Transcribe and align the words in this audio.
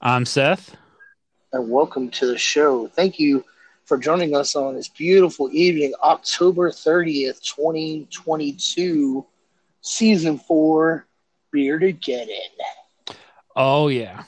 I'm 0.00 0.26
Seth. 0.26 0.76
And 1.52 1.70
welcome 1.70 2.10
to 2.10 2.26
the 2.26 2.38
show. 2.38 2.88
Thank 2.88 3.18
you 3.18 3.44
for 3.84 3.98
joining 3.98 4.34
us 4.34 4.56
on 4.56 4.74
this 4.74 4.88
beautiful 4.88 5.50
evening, 5.52 5.92
October 6.02 6.70
30th, 6.70 7.42
2022, 7.42 9.24
season 9.82 10.38
four, 10.38 11.06
Beer 11.52 11.78
to 11.78 11.92
Get 11.92 12.28
In. 12.28 13.14
Oh, 13.54 13.88
yeah. 13.88 14.24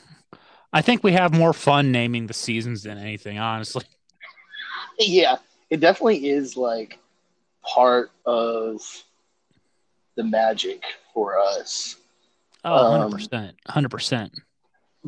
I 0.73 0.83
think 0.83 1.03
we 1.03 1.13
have 1.13 1.35
more 1.35 1.53
fun 1.53 1.91
naming 1.91 2.27
the 2.27 2.35
seasons 2.35 2.83
than 2.83 2.99
anything, 2.99 3.39
honestly. 3.39 3.85
Yeah, 4.99 5.37
it 5.69 5.81
definitely 5.81 6.27
is 6.27 6.57
like 6.57 6.99
part 7.61 8.11
of 8.25 8.81
the 10.15 10.25
magic 10.25 10.83
for 11.13 11.39
us. 11.39 11.97
Oh, 12.65 13.09
100%. 13.11 13.53
100% 13.69 14.31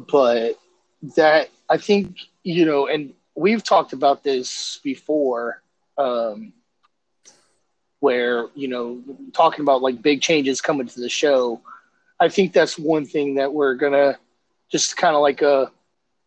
but 0.06 0.58
that 1.16 1.48
I 1.68 1.76
think 1.76 2.16
you 2.42 2.64
know, 2.64 2.86
and 2.86 3.12
we've 3.34 3.62
talked 3.62 3.92
about 3.92 4.22
this 4.22 4.80
before, 4.82 5.62
um, 5.96 6.52
where 8.00 8.46
you 8.54 8.68
know, 8.68 9.02
talking 9.32 9.62
about 9.62 9.82
like 9.82 10.02
big 10.02 10.20
changes 10.20 10.60
coming 10.60 10.86
to 10.86 11.00
the 11.00 11.08
show. 11.08 11.60
I 12.20 12.28
think 12.28 12.52
that's 12.52 12.78
one 12.78 13.06
thing 13.06 13.36
that 13.36 13.52
we're 13.52 13.74
gonna 13.74 14.18
just 14.70 14.96
kind 14.96 15.14
of 15.14 15.22
like 15.22 15.42
a 15.42 15.70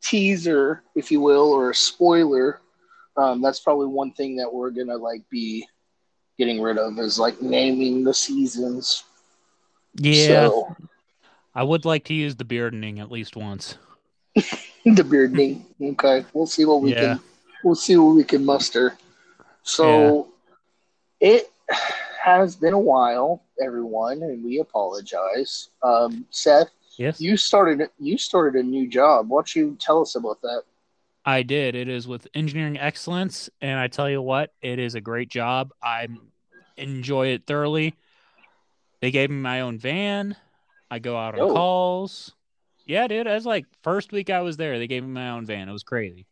teaser, 0.01 0.83
if 0.95 1.11
you 1.11 1.21
will, 1.21 1.51
or 1.51 1.71
a 1.71 1.75
spoiler. 1.75 2.59
Um, 3.17 3.41
that's 3.41 3.59
probably 3.59 3.87
one 3.87 4.13
thing 4.13 4.37
that 4.37 4.53
we're 4.53 4.71
gonna 4.71 4.97
like 4.97 5.23
be 5.29 5.67
getting 6.37 6.61
rid 6.61 6.77
of 6.77 6.97
is 6.97 7.19
like 7.19 7.41
naming 7.41 8.03
the 8.03 8.13
seasons. 8.13 9.03
Yeah. 9.95 10.47
So, 10.47 10.75
I 11.53 11.63
would 11.63 11.85
like 11.85 12.05
to 12.05 12.13
use 12.13 12.35
the 12.35 12.45
beardening 12.45 12.99
at 12.99 13.11
least 13.11 13.35
once. 13.35 13.77
the 14.35 15.03
beardening. 15.03 15.65
Okay, 15.81 16.25
we'll 16.33 16.47
see 16.47 16.65
what 16.65 16.81
we 16.81 16.93
yeah. 16.93 17.01
can. 17.01 17.19
We'll 17.63 17.75
see 17.75 17.97
what 17.97 18.15
we 18.15 18.23
can 18.23 18.45
muster. 18.45 18.97
So, 19.63 20.29
yeah. 21.19 21.29
it 21.29 21.53
has 22.21 22.55
been 22.55 22.73
a 22.73 22.79
while, 22.79 23.43
everyone, 23.61 24.23
and 24.23 24.43
we 24.43 24.59
apologize. 24.59 25.69
Um, 25.83 26.25
Seth, 26.29 26.69
yes, 26.97 27.19
you 27.19 27.37
started. 27.37 27.89
You 27.99 28.17
started 28.17 28.63
a 28.63 28.67
new 28.67 28.87
job. 28.87 29.29
Why 29.29 29.37
don't 29.37 29.55
you 29.55 29.77
tell 29.79 30.01
us 30.01 30.15
about 30.15 30.41
that? 30.41 30.63
I 31.25 31.43
did. 31.43 31.75
It 31.75 31.87
is 31.87 32.07
with 32.07 32.27
Engineering 32.33 32.79
Excellence, 32.79 33.49
and 33.61 33.79
I 33.79 33.87
tell 33.87 34.09
you 34.09 34.21
what, 34.21 34.53
it 34.61 34.79
is 34.79 34.95
a 34.95 35.01
great 35.01 35.29
job. 35.29 35.71
I 35.83 36.07
enjoy 36.77 37.27
it 37.27 37.45
thoroughly. 37.45 37.95
They 39.01 39.11
gave 39.11 39.29
me 39.29 39.35
my 39.35 39.61
own 39.61 39.77
van. 39.77 40.35
I 40.91 40.99
go 40.99 41.17
out 41.17 41.35
on 41.35 41.39
oh. 41.39 41.53
calls. 41.53 42.33
Yeah, 42.85 43.07
dude. 43.07 43.25
As 43.25 43.45
like 43.45 43.65
first 43.81 44.11
week 44.11 44.29
I 44.29 44.41
was 44.41 44.57
there, 44.57 44.77
they 44.77 44.87
gave 44.87 45.03
me 45.03 45.09
my 45.09 45.29
own 45.29 45.45
van. 45.45 45.69
It 45.69 45.71
was 45.71 45.83
crazy. 45.83 46.27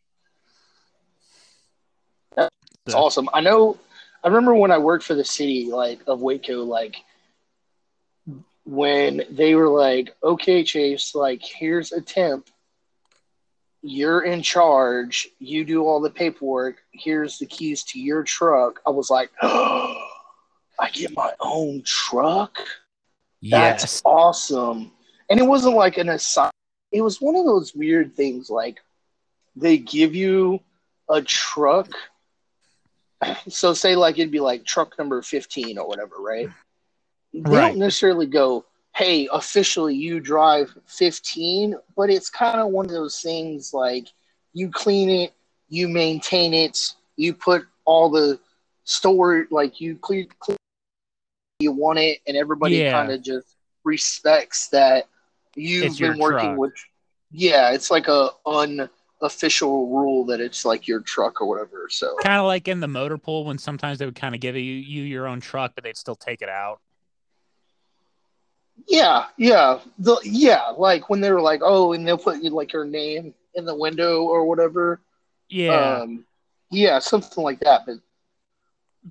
That's 2.36 2.52
so. 2.88 2.98
awesome. 2.98 3.28
I 3.32 3.40
know. 3.40 3.78
I 4.22 4.28
remember 4.28 4.54
when 4.54 4.70
I 4.70 4.76
worked 4.76 5.04
for 5.04 5.14
the 5.14 5.24
city, 5.24 5.70
like 5.70 6.00
of 6.06 6.20
Waco, 6.20 6.62
like 6.62 6.96
when 8.64 9.22
they 9.30 9.54
were 9.54 9.68
like, 9.68 10.14
"Okay, 10.22 10.62
Chase, 10.62 11.14
like 11.14 11.42
here's 11.42 11.92
a 11.92 12.02
temp. 12.02 12.50
You're 13.80 14.20
in 14.20 14.42
charge. 14.42 15.26
You 15.38 15.64
do 15.64 15.86
all 15.86 16.02
the 16.02 16.10
paperwork. 16.10 16.76
Here's 16.92 17.38
the 17.38 17.46
keys 17.46 17.82
to 17.84 17.98
your 17.98 18.22
truck." 18.24 18.80
I 18.86 18.90
was 18.90 19.08
like, 19.08 19.30
"Oh, 19.40 20.06
I 20.78 20.90
get 20.90 21.16
my 21.16 21.32
own 21.40 21.82
truck." 21.86 22.58
Yes. 23.40 23.80
That's 23.80 24.02
awesome. 24.04 24.92
And 25.28 25.40
it 25.40 25.44
wasn't 25.44 25.76
like 25.76 25.98
an 25.98 26.08
assign. 26.08 26.50
It 26.92 27.02
was 27.02 27.20
one 27.20 27.36
of 27.36 27.44
those 27.44 27.74
weird 27.74 28.14
things 28.14 28.50
like 28.50 28.80
they 29.56 29.78
give 29.78 30.14
you 30.14 30.60
a 31.08 31.22
truck. 31.22 31.90
So 33.50 33.74
say 33.74 33.96
like 33.96 34.18
it'd 34.18 34.30
be 34.30 34.40
like 34.40 34.64
truck 34.64 34.98
number 34.98 35.20
15 35.20 35.76
or 35.76 35.86
whatever, 35.86 36.14
right? 36.18 36.48
They 37.34 37.40
right. 37.40 37.68
don't 37.68 37.78
necessarily 37.78 38.24
go, 38.24 38.64
hey, 38.96 39.28
officially 39.30 39.94
you 39.94 40.20
drive 40.20 40.74
15, 40.86 41.74
but 41.94 42.08
it's 42.08 42.30
kind 42.30 42.60
of 42.60 42.68
one 42.68 42.86
of 42.86 42.92
those 42.92 43.20
things 43.20 43.74
like 43.74 44.06
you 44.54 44.70
clean 44.70 45.10
it, 45.10 45.34
you 45.68 45.86
maintain 45.86 46.54
it, 46.54 46.94
you 47.16 47.34
put 47.34 47.66
all 47.84 48.08
the 48.08 48.40
store 48.84 49.46
like 49.50 49.82
you 49.82 49.96
clean, 49.96 50.26
clean 50.38 50.56
want 51.80 51.98
it, 51.98 52.20
and 52.26 52.36
everybody 52.36 52.76
yeah. 52.76 52.92
kind 52.92 53.10
of 53.10 53.22
just 53.22 53.56
respects 53.84 54.68
that 54.68 55.06
you've 55.54 55.84
it's 55.84 55.98
been 55.98 56.18
working 56.18 56.50
truck. 56.50 56.58
with. 56.58 56.74
Yeah, 57.32 57.72
it's 57.72 57.90
like 57.90 58.08
a 58.08 58.30
unofficial 58.46 59.88
rule 59.88 60.24
that 60.26 60.40
it's 60.40 60.64
like 60.64 60.88
your 60.88 61.00
truck 61.00 61.40
or 61.40 61.48
whatever. 61.48 61.86
So 61.88 62.16
kind 62.22 62.38
of 62.38 62.46
like 62.46 62.68
in 62.68 62.80
the 62.80 62.88
motor 62.88 63.18
pool 63.18 63.44
when 63.44 63.58
sometimes 63.58 63.98
they 63.98 64.04
would 64.04 64.16
kind 64.16 64.34
of 64.34 64.40
give 64.40 64.56
you 64.56 64.62
you 64.62 65.02
your 65.02 65.26
own 65.26 65.40
truck, 65.40 65.72
but 65.74 65.84
they'd 65.84 65.96
still 65.96 66.16
take 66.16 66.42
it 66.42 66.48
out. 66.48 66.80
Yeah, 68.88 69.26
yeah, 69.36 69.78
the 69.98 70.18
yeah, 70.24 70.72
like 70.76 71.08
when 71.08 71.20
they 71.20 71.30
were 71.30 71.40
like, 71.40 71.60
oh, 71.62 71.92
and 71.92 72.06
they'll 72.06 72.18
put 72.18 72.42
you 72.42 72.50
like 72.50 72.72
your 72.72 72.84
name 72.84 73.34
in 73.54 73.64
the 73.64 73.74
window 73.74 74.22
or 74.22 74.44
whatever. 74.44 75.00
Yeah, 75.48 76.00
um, 76.00 76.24
yeah, 76.70 76.98
something 76.98 77.44
like 77.44 77.60
that. 77.60 77.86
But 77.86 77.98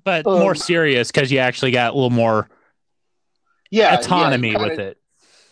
but 0.04 0.26
um, 0.26 0.40
more 0.40 0.54
serious 0.54 1.10
because 1.10 1.30
you 1.32 1.38
actually 1.38 1.70
got 1.70 1.92
a 1.92 1.94
little 1.94 2.10
more 2.10 2.48
yeah 3.70 3.94
autonomy 3.94 4.48
yeah, 4.48 4.54
kinda, 4.54 4.68
with 4.68 4.78
it 4.78 5.00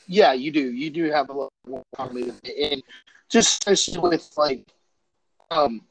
yeah, 0.09 0.33
you 0.33 0.51
do. 0.51 0.73
You 0.73 0.89
do 0.91 1.05
have 1.11 1.29
a 1.29 1.33
little 1.33 1.53
more 1.67 1.83
autonomy, 1.93 2.33
and 2.73 2.83
just 3.29 3.61
especially 3.69 3.99
with 3.99 4.29
like, 4.39 4.67
um, 5.51 5.83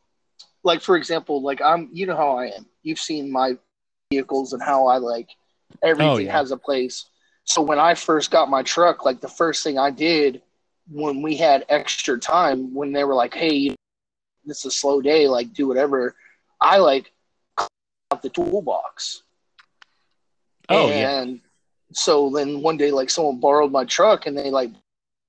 like 0.63 0.81
for 0.81 0.97
example, 0.97 1.41
like 1.41 1.61
I'm, 1.61 1.87
you 1.93 2.07
know 2.07 2.17
how 2.17 2.35
I 2.35 2.47
am. 2.47 2.65
You've 2.81 2.99
seen 2.99 3.31
my 3.31 3.57
vehicles 4.11 4.53
and 4.53 4.61
how 4.61 4.87
I 4.87 4.97
like 4.97 5.29
everything 5.83 6.09
oh, 6.09 6.17
yeah. 6.17 6.31
has 6.31 6.51
a 6.51 6.57
place. 6.57 7.05
So 7.43 7.61
when 7.61 7.79
I 7.79 7.93
first 7.93 8.31
got 8.31 8.49
my 8.49 8.63
truck, 8.63 9.05
like 9.05 9.21
the 9.21 9.29
first 9.29 9.63
thing 9.63 9.77
I 9.77 9.91
did 9.91 10.41
when 10.91 11.21
we 11.21 11.37
had 11.37 11.65
extra 11.69 12.19
time, 12.19 12.73
when 12.73 12.91
they 12.93 13.03
were 13.03 13.15
like, 13.15 13.35
"Hey, 13.35 13.75
this 14.45 14.59
is 14.59 14.65
a 14.65 14.71
slow 14.71 14.99
day, 14.99 15.27
like 15.27 15.53
do 15.53 15.67
whatever," 15.67 16.15
I 16.59 16.77
like 16.77 17.13
out 17.59 18.23
the 18.23 18.29
toolbox. 18.29 19.21
Oh 20.69 20.89
and 20.89 21.35
yeah 21.35 21.46
so 21.97 22.29
then 22.29 22.61
one 22.61 22.77
day, 22.77 22.91
like 22.91 23.09
someone 23.09 23.39
borrowed 23.39 23.71
my 23.71 23.83
truck 23.83 24.27
and 24.27 24.37
they 24.37 24.51
like 24.51 24.69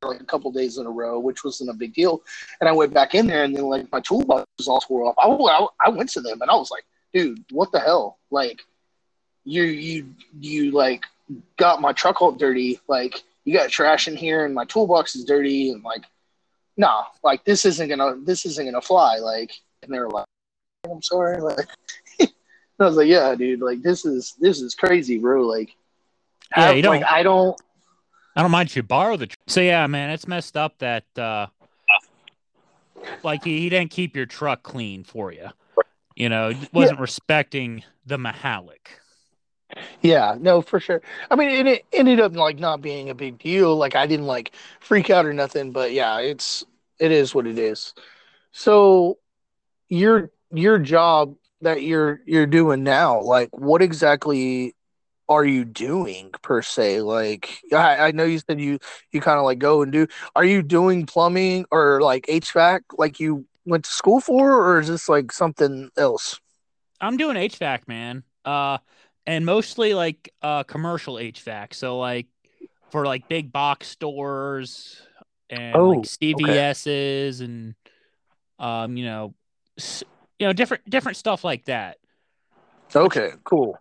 like 0.03 0.21
a 0.21 0.25
couple 0.25 0.53
days 0.53 0.77
in 0.77 0.87
a 0.87 0.91
row, 0.91 1.19
which 1.19 1.43
wasn't 1.43 1.71
a 1.71 1.75
big 1.75 1.95
deal. 1.95 2.23
And 2.61 2.69
I 2.69 2.73
went 2.73 2.93
back 2.93 3.15
in 3.15 3.27
there 3.27 3.43
and 3.43 3.57
then 3.57 3.65
like 3.65 3.91
my 3.91 4.01
toolbox 4.01 4.45
was 4.59 4.69
all 4.69 4.81
tore 4.81 5.05
off. 5.05 5.15
I, 5.19 5.29
I, 5.29 5.67
I 5.87 5.89
went 5.89 6.11
to 6.11 6.21
them 6.21 6.43
and 6.43 6.51
I 6.51 6.55
was 6.55 6.71
like, 6.71 6.85
dude, 7.13 7.43
what 7.51 7.73
the 7.73 7.81
hell? 7.81 8.19
Like 8.31 8.61
you, 9.45 9.63
you, 9.63 10.15
you 10.39 10.71
like 10.73 11.05
got 11.57 11.81
my 11.81 11.93
truck 11.93 12.21
all 12.21 12.33
dirty. 12.33 12.79
Like 12.87 13.25
you 13.45 13.55
got 13.55 13.71
trash 13.71 14.07
in 14.07 14.15
here 14.15 14.45
and 14.45 14.55
my 14.55 14.67
toolbox 14.67 15.17
is 15.17 15.25
dirty. 15.25 15.71
And 15.71 15.83
like, 15.83 16.05
nah, 16.77 17.05
like 17.25 17.45
this 17.45 17.65
isn't 17.65 17.89
gonna, 17.89 18.17
this 18.25 18.45
isn't 18.45 18.67
gonna 18.67 18.83
fly. 18.83 19.17
Like, 19.17 19.53
and 19.83 19.93
they 19.93 19.99
were 19.99 20.11
like, 20.11 20.27
I'm 20.89 21.03
sorry. 21.03 21.41
Like, 21.43 21.67
I 22.81 22.85
was 22.85 22.97
like, 22.97 23.09
yeah, 23.09 23.35
dude, 23.35 23.61
like 23.61 23.83
this 23.83 24.05
is, 24.05 24.37
this 24.39 24.61
is 24.61 24.77
crazy, 24.77 25.19
bro. 25.19 25.43
Like, 25.43 25.75
yeah, 26.57 26.71
you 26.71 26.83
don't. 26.83 27.01
Like, 27.01 27.11
I 27.11 27.23
don't. 27.23 27.61
I 28.37 28.43
don't 28.43 28.51
mind 28.51 28.69
if 28.69 28.77
you 28.77 28.83
borrow 28.83 29.17
the. 29.17 29.27
Tr- 29.27 29.37
so 29.47 29.61
yeah, 29.61 29.87
man, 29.87 30.11
it's 30.11 30.29
messed 30.29 30.57
up 30.57 30.79
that 30.79 31.05
uh, 31.19 31.47
like 33.23 33.45
he, 33.45 33.61
he 33.61 33.69
didn't 33.69 33.91
keep 33.91 34.17
your 34.17 34.27
truck 34.27 34.63
clean 34.63 35.05
for 35.05 35.33
you. 35.33 35.49
You 36.15 36.29
know, 36.29 36.53
wasn't 36.73 36.99
yeah. 36.99 37.03
respecting 37.03 37.85
the 38.07 38.17
Mahalik. 38.17 38.89
Yeah, 40.01 40.37
no, 40.41 40.63
for 40.63 40.81
sure. 40.81 41.03
I 41.31 41.37
mean, 41.37 41.51
it, 41.51 41.67
it 41.67 41.85
ended 41.93 42.21
up 42.21 42.35
like 42.35 42.59
not 42.59 42.81
being 42.81 43.11
a 43.11 43.15
big 43.15 43.39
deal. 43.39 43.77
Like 43.77 43.95
I 43.95 44.07
didn't 44.07 44.27
like 44.27 44.53
freak 44.81 45.11
out 45.11 45.27
or 45.27 45.33
nothing, 45.33 45.73
but 45.73 45.93
yeah, 45.93 46.19
it's 46.19 46.65
it 46.99 47.13
is 47.13 47.35
what 47.35 47.47
it 47.47 47.59
is. 47.59 47.95
So 48.53 49.19
your 49.89 50.31
your 50.53 50.79
job 50.79 51.37
that 51.61 51.83
you're 51.83 52.21
you're 52.25 52.47
doing 52.47 52.83
now, 52.83 53.21
like 53.21 53.51
what 53.53 53.83
exactly 53.83 54.75
are 55.29 55.45
you 55.45 55.65
doing 55.65 56.31
per 56.43 56.63
se? 56.63 57.03
Like 57.03 57.59
I, 57.73 58.09
I 58.09 58.11
know 58.13 58.25
you 58.25 58.39
said 58.39 58.61
you 58.61 58.79
you 59.13 59.21
kind 59.21 59.39
of 59.39 59.45
like 59.45 59.59
go 59.59 59.83
and 59.83 59.93
do. 59.93 60.07
Are 60.35 60.45
you 60.45 60.63
doing 60.63 61.07
plumbing 61.07 61.67
or 61.71 62.01
like 62.01 62.27
HVAC 62.29 62.83
like 62.99 63.21
you 63.21 63.47
went 63.67 63.85
to 63.85 63.91
school 63.91 64.21
for, 64.21 64.53
or 64.55 64.81
is 64.81 64.89
this 64.89 65.09
like 65.09 65.33
something 65.33 65.91
else? 65.97 66.41
I'm 67.01 67.17
doing 67.17 67.37
HVAC, 67.37 67.87
man. 67.89 68.25
Uh, 68.45 68.79
and 69.27 69.45
mostly 69.45 69.95
like 69.95 70.33
uh 70.43 70.63
commercial 70.65 71.19
HVAC. 71.19 71.75
So 71.75 71.99
like 71.99 72.27
for 72.91 73.05
like 73.05 73.29
big 73.29 73.53
box 73.53 73.89
stores 73.89 75.01
and 75.51 75.75
Oh, 75.79 75.89
like 75.89 76.07
CVS's 76.07 77.41
and 77.41 77.75
um 78.59 78.97
you 78.97 79.05
know 79.05 79.35
s- 79.79 80.03
you 80.39 80.47
know 80.47 80.53
different 80.53 80.89
different 80.89 81.17
stuff 81.17 81.45
like 81.45 81.67
that. 81.67 81.99
Okay, 82.95 83.33
cool. 83.45 83.79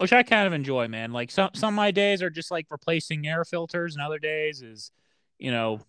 Which 0.00 0.14
I 0.14 0.22
kind 0.22 0.46
of 0.46 0.54
enjoy, 0.54 0.88
man. 0.88 1.12
Like 1.12 1.30
some 1.30 1.50
some 1.54 1.74
of 1.74 1.76
my 1.76 1.90
days 1.90 2.22
are 2.22 2.30
just 2.30 2.50
like 2.50 2.66
replacing 2.70 3.26
air 3.26 3.44
filters, 3.44 3.94
and 3.94 4.02
other 4.02 4.18
days 4.18 4.62
is, 4.62 4.90
you 5.38 5.50
know, 5.50 5.80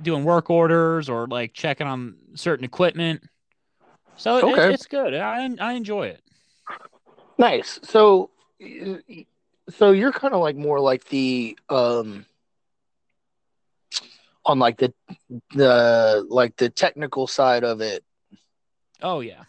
doing 0.00 0.22
work 0.22 0.48
orders 0.48 1.08
or 1.08 1.26
like 1.26 1.52
checking 1.52 1.88
on 1.88 2.14
certain 2.34 2.64
equipment. 2.64 3.24
So 4.16 4.36
it, 4.36 4.44
Okay. 4.44 4.72
it's 4.74 4.86
good. 4.86 5.12
I 5.14 5.48
I 5.58 5.72
enjoy 5.72 6.06
it. 6.06 6.22
Nice. 7.36 7.80
So, 7.82 8.30
so 9.70 9.90
you're 9.90 10.12
kind 10.12 10.32
of 10.32 10.40
like 10.40 10.54
more 10.54 10.78
like 10.78 11.04
the 11.06 11.58
um 11.68 12.26
on 14.46 14.60
like 14.60 14.76
the 14.76 14.94
the 15.54 16.24
like 16.28 16.54
the 16.56 16.70
technical 16.70 17.26
side 17.26 17.64
of 17.64 17.80
it. 17.80 18.04
Oh 19.02 19.18
yeah, 19.20 19.42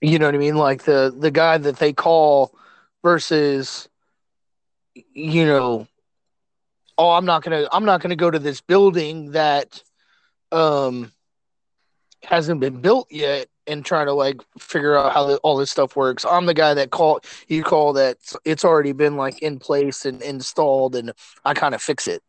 You 0.00 0.20
know 0.20 0.26
what 0.26 0.34
I 0.36 0.38
mean? 0.38 0.56
Like 0.56 0.84
the 0.84 1.12
the 1.16 1.32
guy 1.32 1.58
that 1.58 1.78
they 1.78 1.92
call 1.92 2.54
versus 3.04 3.88
you 5.12 5.44
know, 5.46 5.86
oh, 6.98 7.10
I'm 7.10 7.26
not 7.26 7.44
gonna 7.44 7.68
I'm 7.70 7.84
not 7.84 8.00
gonna 8.00 8.16
go 8.16 8.30
to 8.30 8.40
this 8.40 8.60
building 8.60 9.32
that 9.32 9.80
um 10.50 11.12
hasn't 12.24 12.58
been 12.60 12.80
built 12.80 13.06
yet 13.10 13.48
and 13.66 13.84
trying 13.84 14.06
to 14.06 14.12
like 14.14 14.40
figure 14.58 14.96
out 14.96 15.12
how 15.12 15.26
the, 15.26 15.36
all 15.38 15.56
this 15.56 15.70
stuff 15.70 15.94
works. 15.94 16.24
I'm 16.24 16.46
the 16.46 16.54
guy 16.54 16.74
that 16.74 16.90
call 16.90 17.20
you 17.46 17.62
call 17.62 17.92
that 17.94 18.16
it's 18.44 18.64
already 18.64 18.92
been 18.92 19.16
like 19.16 19.40
in 19.42 19.58
place 19.58 20.06
and 20.06 20.22
installed 20.22 20.96
and 20.96 21.12
I 21.44 21.54
kind 21.54 21.74
of 21.74 21.82
fix 21.82 22.08
it. 22.08 22.22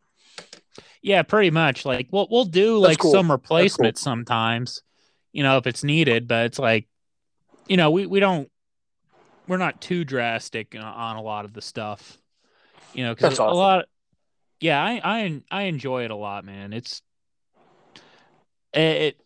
yeah, 1.02 1.22
pretty 1.22 1.50
much. 1.50 1.86
Like 1.86 2.08
we'll 2.10 2.28
we'll 2.30 2.44
do 2.44 2.80
That's 2.80 2.90
like 2.90 2.98
cool. 2.98 3.12
some 3.12 3.30
replacements 3.30 4.02
sometimes, 4.02 4.82
you 5.32 5.42
know, 5.42 5.56
if 5.56 5.66
it's 5.66 5.84
needed. 5.84 6.28
But 6.28 6.46
it's 6.46 6.58
like, 6.58 6.88
you 7.66 7.78
know, 7.78 7.90
we 7.90 8.06
we 8.06 8.20
don't 8.20 8.50
we're 9.48 9.56
not 9.56 9.80
too 9.80 10.04
drastic 10.04 10.74
on- 10.74 11.16
a 11.16 11.22
lot 11.22 11.44
of 11.44 11.52
the 11.52 11.62
stuff, 11.62 12.18
you 12.94 13.04
know, 13.04 13.14
because 13.14 13.30
That's 13.30 13.40
a 13.40 13.42
awesome. 13.42 13.56
lot. 13.56 13.84
Yeah, 14.60 14.82
I 14.82 15.00
I 15.04 15.42
I 15.50 15.62
enjoy 15.62 16.04
it 16.04 16.10
a 16.10 16.16
lot, 16.16 16.44
man. 16.44 16.72
It's 16.72 17.02
it. 18.72 18.80
it 18.80 19.20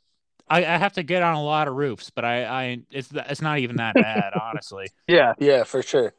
I, 0.48 0.58
I 0.64 0.78
have 0.78 0.94
to 0.94 1.04
get 1.04 1.22
on 1.22 1.34
a 1.34 1.42
lot 1.42 1.68
of 1.68 1.74
roofs, 1.74 2.10
but 2.10 2.24
I, 2.24 2.44
I 2.44 2.78
it's 2.90 3.10
it's 3.14 3.40
not 3.40 3.58
even 3.58 3.76
that 3.76 3.94
bad, 3.94 4.32
honestly. 4.34 4.88
Yeah, 5.06 5.34
yeah, 5.38 5.62
for 5.62 5.80
sure. 5.82 6.12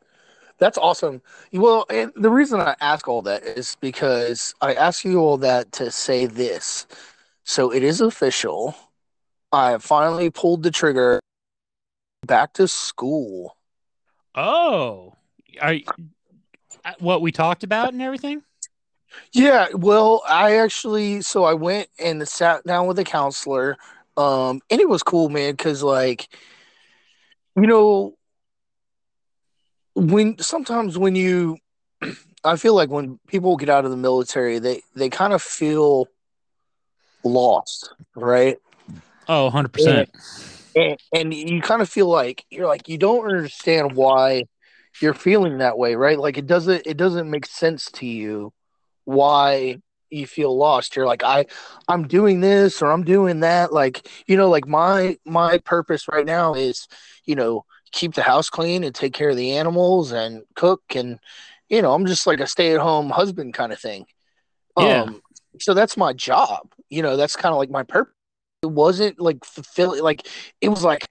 That's 0.58 0.78
awesome. 0.78 1.22
Well, 1.52 1.86
and 1.90 2.14
the 2.16 2.30
reason 2.30 2.60
I 2.62 2.76
ask 2.80 3.08
all 3.08 3.22
that 3.24 3.44
is 3.44 3.76
because 3.82 4.54
I 4.62 4.74
ask 4.76 5.04
you 5.04 5.20
all 5.20 5.38
that 5.40 5.72
to 5.74 5.92
say 5.92 6.28
this. 6.28 6.88
So 7.44 7.74
it 7.74 7.84
is 7.84 8.00
official. 8.00 8.76
I 9.52 9.72
have 9.72 9.84
finally 9.84 10.30
pulled 10.30 10.64
the 10.64 10.72
trigger 10.72 11.20
back 12.26 12.54
to 12.54 12.68
school. 12.68 13.58
Oh, 14.36 15.16
are 15.62 15.76
uh, 16.86 16.94
what 17.00 17.22
we 17.22 17.32
talked 17.32 17.64
about 17.64 17.94
and 17.94 18.02
everything? 18.02 18.44
Yeah, 19.34 19.68
well, 19.74 20.24
I 20.28 20.58
actually 20.58 21.22
so 21.22 21.44
I 21.44 21.54
went 21.54 21.90
and 22.00 22.26
sat 22.28 22.64
down 22.66 22.88
with 22.88 23.00
a 23.00 23.04
counselor. 23.04 23.78
Um, 24.18 24.62
and 24.70 24.82
it 24.82 24.90
was 24.90 25.04
cool, 25.04 25.30
man, 25.30 25.54
because 25.54 25.84
like, 25.84 26.28
you 27.56 27.68
know, 27.68 28.16
when 29.96 30.38
sometimes 30.40 30.98
when 30.98 31.16
you 31.16 31.58
I 32.44 32.56
feel 32.56 32.74
like 32.76 32.90
when 32.90 33.20
people 33.28 33.58
get 33.58 33.70
out 33.70 33.86
of 33.86 33.92
the 33.92 33.98
military, 33.98 34.60
they 34.60 34.82
they 34.96 35.10
kind 35.10 35.34
of 35.34 35.42
feel 35.42 36.08
lost, 37.24 37.94
right? 38.16 38.58
Oh, 39.28 39.46
100 39.46 39.70
percent. 39.70 40.10
And, 40.76 40.98
and 41.14 41.34
you 41.34 41.62
kind 41.62 41.82
of 41.82 41.90
feel 41.90 42.08
like 42.08 42.46
you're 42.50 42.68
like 42.68 42.88
you 42.88 42.98
don't 42.98 43.26
understand 43.26 43.94
why 43.94 44.46
you're 45.02 45.14
feeling 45.14 45.60
that 45.60 45.78
way, 45.78 45.96
right? 45.96 46.20
Like 46.20 46.38
it 46.38 46.48
doesn't 46.48 46.86
it 46.86 46.98
doesn't 46.98 47.30
make 47.30 47.46
sense 47.46 47.86
to 47.94 48.06
you 48.06 48.54
why 49.06 49.78
you 50.10 50.28
feel 50.28 50.56
lost. 50.56 50.96
You're 50.96 51.06
like 51.06 51.24
I 51.24 51.46
I'm 51.88 52.08
doing 52.08 52.42
this 52.42 52.82
or 52.82 52.92
I'm 52.92 53.04
doing 53.04 53.42
that. 53.42 53.74
Like 53.74 54.08
you 54.28 54.38
know, 54.38 54.50
like 54.50 54.68
my 54.68 55.18
my 55.26 55.58
purpose 55.60 56.08
right 56.08 56.26
now 56.26 56.54
is 56.54 56.88
you 57.26 57.36
know 57.36 57.66
keep 57.92 58.14
the 58.14 58.22
house 58.22 58.50
clean 58.50 58.84
and 58.84 58.96
take 58.96 59.14
care 59.14 59.30
of 59.30 59.38
the 59.38 59.54
animals 59.58 60.12
and 60.12 60.44
cook 60.56 60.82
and 60.96 61.20
you 61.70 61.82
know 61.82 61.94
I'm 61.94 62.06
just 62.06 62.26
like 62.26 62.40
a 62.40 62.48
stay 62.48 62.74
at 62.74 62.80
home 62.80 63.10
husband 63.10 63.54
kind 63.54 63.74
of 63.74 63.80
thing. 63.80 64.06
Yeah. 64.78 65.04
Um, 65.04 65.22
so 65.60 65.74
that's 65.74 65.98
my 65.98 66.14
job. 66.14 66.72
You 66.90 67.02
know, 67.02 67.18
that's 67.18 67.36
kind 67.36 67.54
of 67.54 67.60
like 67.60 67.70
my 67.70 67.84
purpose. 67.84 68.14
It 68.62 68.70
wasn't 68.70 69.20
like 69.20 69.44
fulfilling. 69.44 70.04
Like 70.04 70.28
it 70.62 70.70
was 70.70 70.84
like 70.84 71.06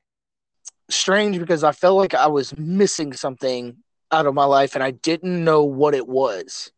strange 0.88 1.38
because 1.38 1.64
I 1.64 1.73
felt 1.73 1.97
like 1.97 2.14
I 2.14 2.29
was 2.29 2.56
missing 2.56 3.12
something 3.12 3.76
out 4.12 4.26
of 4.26 4.35
my 4.35 4.44
life 4.44 4.75
and 4.75 4.85
I 4.85 4.93
didn't 4.93 5.44
know 5.44 5.64
what 5.64 5.94
it 5.94 6.06
was. 6.06 6.70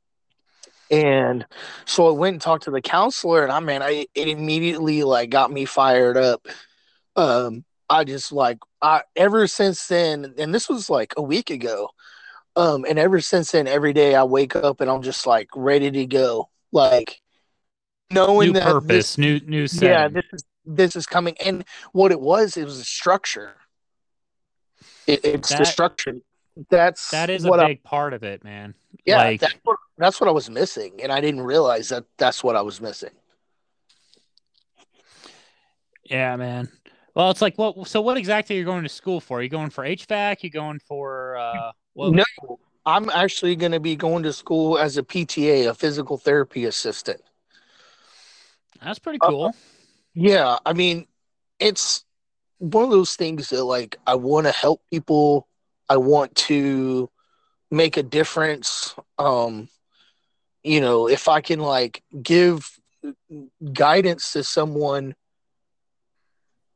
And 0.90 1.46
so 1.86 2.08
I 2.08 2.12
went 2.12 2.34
and 2.34 2.42
talked 2.42 2.64
to 2.64 2.70
the 2.70 2.82
counselor 2.82 3.42
and 3.42 3.52
I 3.52 3.60
man, 3.60 3.82
I 3.82 4.06
it 4.14 4.28
immediately 4.28 5.02
like 5.02 5.30
got 5.30 5.50
me 5.50 5.64
fired 5.64 6.16
up. 6.16 6.46
Um 7.16 7.64
I 7.88 8.04
just 8.04 8.32
like 8.32 8.58
I 8.80 9.02
ever 9.16 9.46
since 9.46 9.86
then 9.86 10.34
and 10.38 10.54
this 10.54 10.68
was 10.68 10.88
like 10.88 11.14
a 11.16 11.22
week 11.22 11.50
ago. 11.50 11.90
Um 12.56 12.84
and 12.88 12.98
ever 12.98 13.20
since 13.20 13.52
then 13.52 13.66
every 13.66 13.92
day 13.92 14.14
I 14.14 14.24
wake 14.24 14.54
up 14.56 14.80
and 14.80 14.90
I'm 14.90 15.02
just 15.02 15.26
like 15.26 15.48
ready 15.54 15.90
to 15.90 16.06
go. 16.06 16.48
Like 16.72 17.20
knowing 18.10 18.48
New 18.48 18.52
that 18.54 18.64
purpose, 18.64 18.88
this 18.88 19.18
new 19.18 19.40
new 19.40 19.66
setting. 19.66 19.88
yeah, 19.88 20.08
this 20.08 20.24
is 20.32 20.44
this 20.64 20.96
is 20.96 21.06
coming, 21.06 21.36
and 21.44 21.64
what 21.92 22.12
it 22.12 22.20
was, 22.20 22.56
it 22.56 22.64
was 22.64 22.78
a 22.78 22.84
structure. 22.84 23.54
It, 25.06 25.24
it's 25.24 25.48
the 25.54 25.64
structure. 25.64 26.16
That's 26.70 27.10
that 27.10 27.30
is 27.30 27.44
a 27.44 27.48
what 27.48 27.60
I, 27.60 27.68
big 27.68 27.82
part 27.82 28.12
of 28.12 28.22
it, 28.22 28.44
man. 28.44 28.74
yeah. 29.06 29.16
like 29.18 29.40
that's 29.40 29.54
what 29.64 29.78
that's 29.98 30.20
what 30.20 30.28
I 30.28 30.32
was 30.32 30.50
missing, 30.50 31.00
and 31.02 31.10
I 31.10 31.20
didn't 31.20 31.40
realize 31.40 31.88
that 31.88 32.04
that's 32.18 32.44
what 32.44 32.56
I 32.56 32.62
was 32.62 32.80
missing. 32.80 33.10
yeah, 36.04 36.36
man. 36.36 36.68
Well, 37.14 37.30
it's 37.30 37.42
like 37.42 37.56
what? 37.56 37.86
So, 37.88 38.00
what 38.00 38.16
exactly 38.16 38.56
are 38.56 38.58
you 38.58 38.64
going 38.64 38.82
to 38.82 38.88
school 38.88 39.20
for? 39.20 39.38
Are 39.38 39.42
you 39.42 39.48
going 39.48 39.70
for 39.70 39.84
HVAC? 39.84 40.42
You 40.42 40.50
going 40.50 40.78
for 40.78 41.36
uh? 41.36 41.72
What, 41.94 42.12
No, 42.12 42.58
I'm 42.86 43.10
actually 43.10 43.54
going 43.56 43.72
to 43.72 43.80
be 43.80 43.96
going 43.96 44.22
to 44.24 44.32
school 44.32 44.78
as 44.78 44.96
a 44.96 45.02
PTA, 45.02 45.68
a 45.68 45.74
physical 45.74 46.16
therapy 46.16 46.64
assistant. 46.64 47.20
That's 48.82 48.98
pretty 48.98 49.18
Uh, 49.20 49.28
cool. 49.28 49.54
Yeah, 50.14 50.58
I 50.64 50.72
mean, 50.72 51.06
it's 51.58 52.04
one 52.58 52.84
of 52.84 52.90
those 52.90 53.16
things 53.16 53.48
that 53.50 53.64
like 53.64 53.96
I 54.06 54.14
want 54.14 54.46
to 54.46 54.52
help 54.52 54.82
people. 54.90 55.48
I 55.88 55.96
want 55.96 56.34
to 56.36 57.10
make 57.70 57.96
a 57.96 58.02
difference. 58.02 58.94
Um, 59.18 59.68
you 60.62 60.80
know, 60.80 61.08
if 61.08 61.28
I 61.28 61.40
can 61.40 61.60
like 61.60 62.02
give 62.22 62.78
guidance 63.72 64.32
to 64.32 64.44
someone 64.44 65.14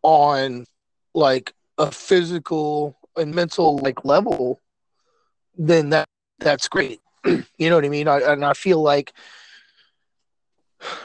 on 0.03 0.65
like 1.15 1.53
a 1.79 1.91
physical 1.91 2.97
and 3.17 3.35
mental 3.35 3.79
like 3.79 4.05
level, 4.05 4.61
then 5.57 5.91
that 5.91 6.07
that's 6.39 6.69
great. 6.69 7.01
you 7.25 7.71
know 7.71 7.77
what 7.77 7.85
I 7.85 7.89
mean? 7.89 8.09
I, 8.09 8.21
and 8.21 8.45
I 8.45 8.53
feel 8.53 8.83
like 8.83 9.13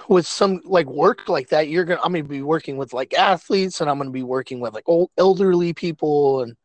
with 0.10 0.26
some 0.28 0.62
like 0.66 0.88
work 0.88 1.30
like 1.30 1.50
that, 1.50 1.70
you're 1.70 1.86
gonna 1.86 2.02
I'm 2.04 2.12
gonna 2.14 2.24
be 2.24 2.42
working 2.42 2.78
with 2.78 2.94
like 2.94 3.14
athletes, 3.14 3.82
and 3.82 3.90
I'm 3.90 3.98
gonna 3.98 4.12
be 4.12 4.24
working 4.24 4.60
with 4.60 4.74
like 4.74 4.88
old 4.88 5.10
elderly 5.18 5.74
people, 5.74 6.42
and 6.44 6.56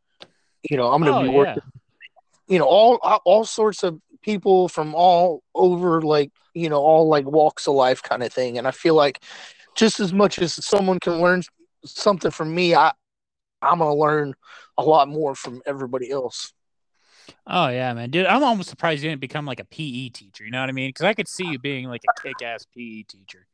you 0.68 0.76
know 0.76 0.92
I'm 0.92 1.02
gonna 1.02 1.18
Oh 1.18 1.22
be 1.22 1.28
yeah. 1.28 1.34
working, 1.36 1.62
you 2.48 2.58
know 2.58 2.66
all 2.66 2.96
all 3.24 3.44
sorts 3.44 3.82
of 3.82 4.00
people 4.22 4.68
from 4.68 4.94
all 4.94 5.42
over 5.54 6.02
like 6.02 6.32
you 6.54 6.68
know 6.68 6.78
all 6.80 7.08
like 7.08 7.24
walks 7.26 7.66
of 7.66 7.74
life 7.74 8.02
kind 8.02 8.22
of 8.22 8.32
thing, 8.32 8.58
and 8.58 8.66
I 8.66 8.72
feel 8.72 8.94
like 8.94 9.22
just 9.74 10.00
as 10.00 10.12
much 10.12 10.40
as 10.40 10.64
someone 10.64 10.98
can 10.98 11.20
learn 11.20 11.42
something 11.84 12.30
from 12.30 12.54
me, 12.54 12.74
I 12.74 12.92
I'm 13.62 13.78
gonna 13.78 13.94
learn 13.94 14.34
a 14.76 14.82
lot 14.82 15.08
more 15.08 15.34
from 15.34 15.62
everybody 15.66 16.10
else. 16.10 16.52
Oh 17.46 17.68
yeah, 17.68 17.92
man, 17.94 18.10
dude. 18.10 18.26
I'm 18.26 18.42
almost 18.42 18.68
surprised 18.68 19.02
you 19.02 19.10
didn't 19.10 19.20
become 19.20 19.46
like 19.46 19.60
a 19.60 19.64
PE 19.64 20.08
teacher. 20.10 20.44
You 20.44 20.50
know 20.50 20.60
what 20.60 20.68
I 20.68 20.72
mean? 20.72 20.88
Because 20.90 21.04
I 21.04 21.14
could 21.14 21.28
see 21.28 21.44
you 21.44 21.58
being 21.58 21.88
like 21.88 22.02
a 22.04 22.20
kick-ass 22.22 22.66
PE 22.74 23.02
teacher. 23.02 23.46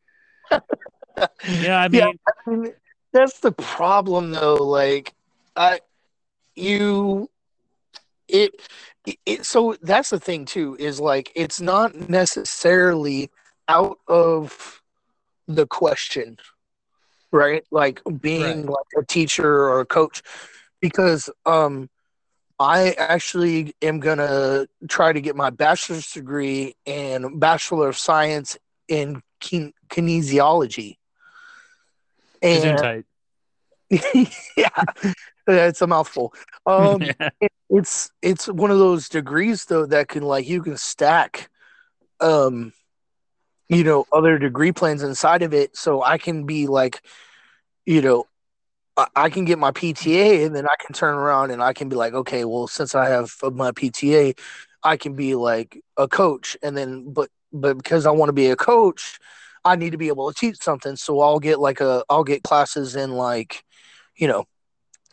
You 0.51 1.63
know 1.69 1.71
what 1.71 1.71
I 1.71 1.89
mean? 1.89 2.01
Yeah. 2.01 2.33
I 2.47 2.51
mean, 2.51 2.73
that's 3.13 3.41
the 3.41 3.53
problem 3.53 4.31
though. 4.33 4.57
Like, 4.57 5.15
I, 5.57 5.81
you, 6.55 7.31
it, 8.29 8.53
it 9.27 9.45
so 9.45 9.77
that's 9.83 10.11
the 10.11 10.21
thing 10.21 10.45
too 10.45 10.77
is 10.79 11.01
like 11.01 11.33
it's 11.35 11.61
not 11.61 11.95
necessarily 12.09 13.31
out 13.69 13.99
of 14.09 14.81
the 15.49 15.67
question 15.67 16.37
right 17.33 17.65
like 17.71 18.01
being 18.21 18.63
Right. 18.67 18.71
like 18.71 19.03
a 19.03 19.05
teacher 19.05 19.47
or 19.69 19.81
a 19.81 19.87
coach 19.87 20.23
because 20.81 21.29
um 21.47 21.91
i 22.63 22.95
actually 22.99 23.75
am 23.83 24.01
gonna 24.01 24.67
try 24.89 25.13
to 25.13 25.21
get 25.21 25.37
my 25.37 25.51
bachelor's 25.51 26.13
degree 26.13 26.75
and 26.87 27.41
bachelor 27.41 27.89
of 27.89 27.99
science 27.99 28.57
in 28.89 29.23
kin- 29.41 29.75
kinesiology. 29.89 30.97
And 32.43 32.87
yeah 34.57 34.69
it's 35.47 35.83
a 35.83 35.87
mouthful. 35.87 36.33
Um 36.67 37.11
it's 37.71 38.11
it's 38.23 38.49
one 38.49 38.71
of 38.71 38.79
those 38.79 39.09
degrees 39.09 39.67
though 39.67 39.87
that 39.87 40.09
can 40.09 40.23
like 40.23 40.49
you 40.49 40.63
can 40.63 40.77
stack 40.77 41.51
um 42.21 42.73
you 43.69 43.85
know 43.85 44.07
other 44.13 44.39
degree 44.39 44.73
plans 44.73 45.03
inside 45.03 45.43
of 45.43 45.53
it. 45.53 45.77
So 45.77 46.03
i 46.03 46.19
can 46.19 46.45
be 46.47 46.67
like 46.67 47.03
you 47.87 48.03
know 48.03 48.27
I- 48.97 49.31
can 49.31 49.45
get 49.45 49.59
my 49.59 49.71
pta 49.71 50.45
and 50.45 50.55
then 50.55 50.67
i 50.67 50.75
can 50.85 50.95
turn 50.95 51.15
around 51.15 51.51
and 51.51 51.63
i 51.63 51.73
can 51.73 51.89
be 51.89 51.97
like 51.97 52.13
okay 52.15 52.45
well 52.45 52.67
since 52.67 52.95
i 52.95 53.09
have 53.09 53.33
my 53.53 53.73
pta 53.73 54.39
i 54.83 54.97
can 54.97 55.15
be 55.15 55.35
like 55.35 55.81
a 55.97 56.07
coach 56.07 56.57
and 56.63 56.77
then 56.77 57.13
but 57.13 57.31
but 57.53 57.77
because 57.77 58.07
i 58.07 58.11
want 58.11 58.29
to 58.29 58.35
be 58.35 58.49
a 58.49 58.57
coach 58.57 59.19
i 59.65 59.77
need 59.77 59.91
to 59.91 59.99
be 59.99 60.09
able 60.09 60.31
to 60.31 60.39
teach 60.39 60.57
something 60.59 60.97
so 60.97 61.21
i'll 61.21 61.41
get 61.41 61.59
like 61.59 61.81
a 61.81 62.05
i'll 62.11 62.25
get 62.25 62.43
classes 62.43 62.95
in 62.97 63.13
like 63.13 63.65
you 64.17 64.29
know 64.29 64.45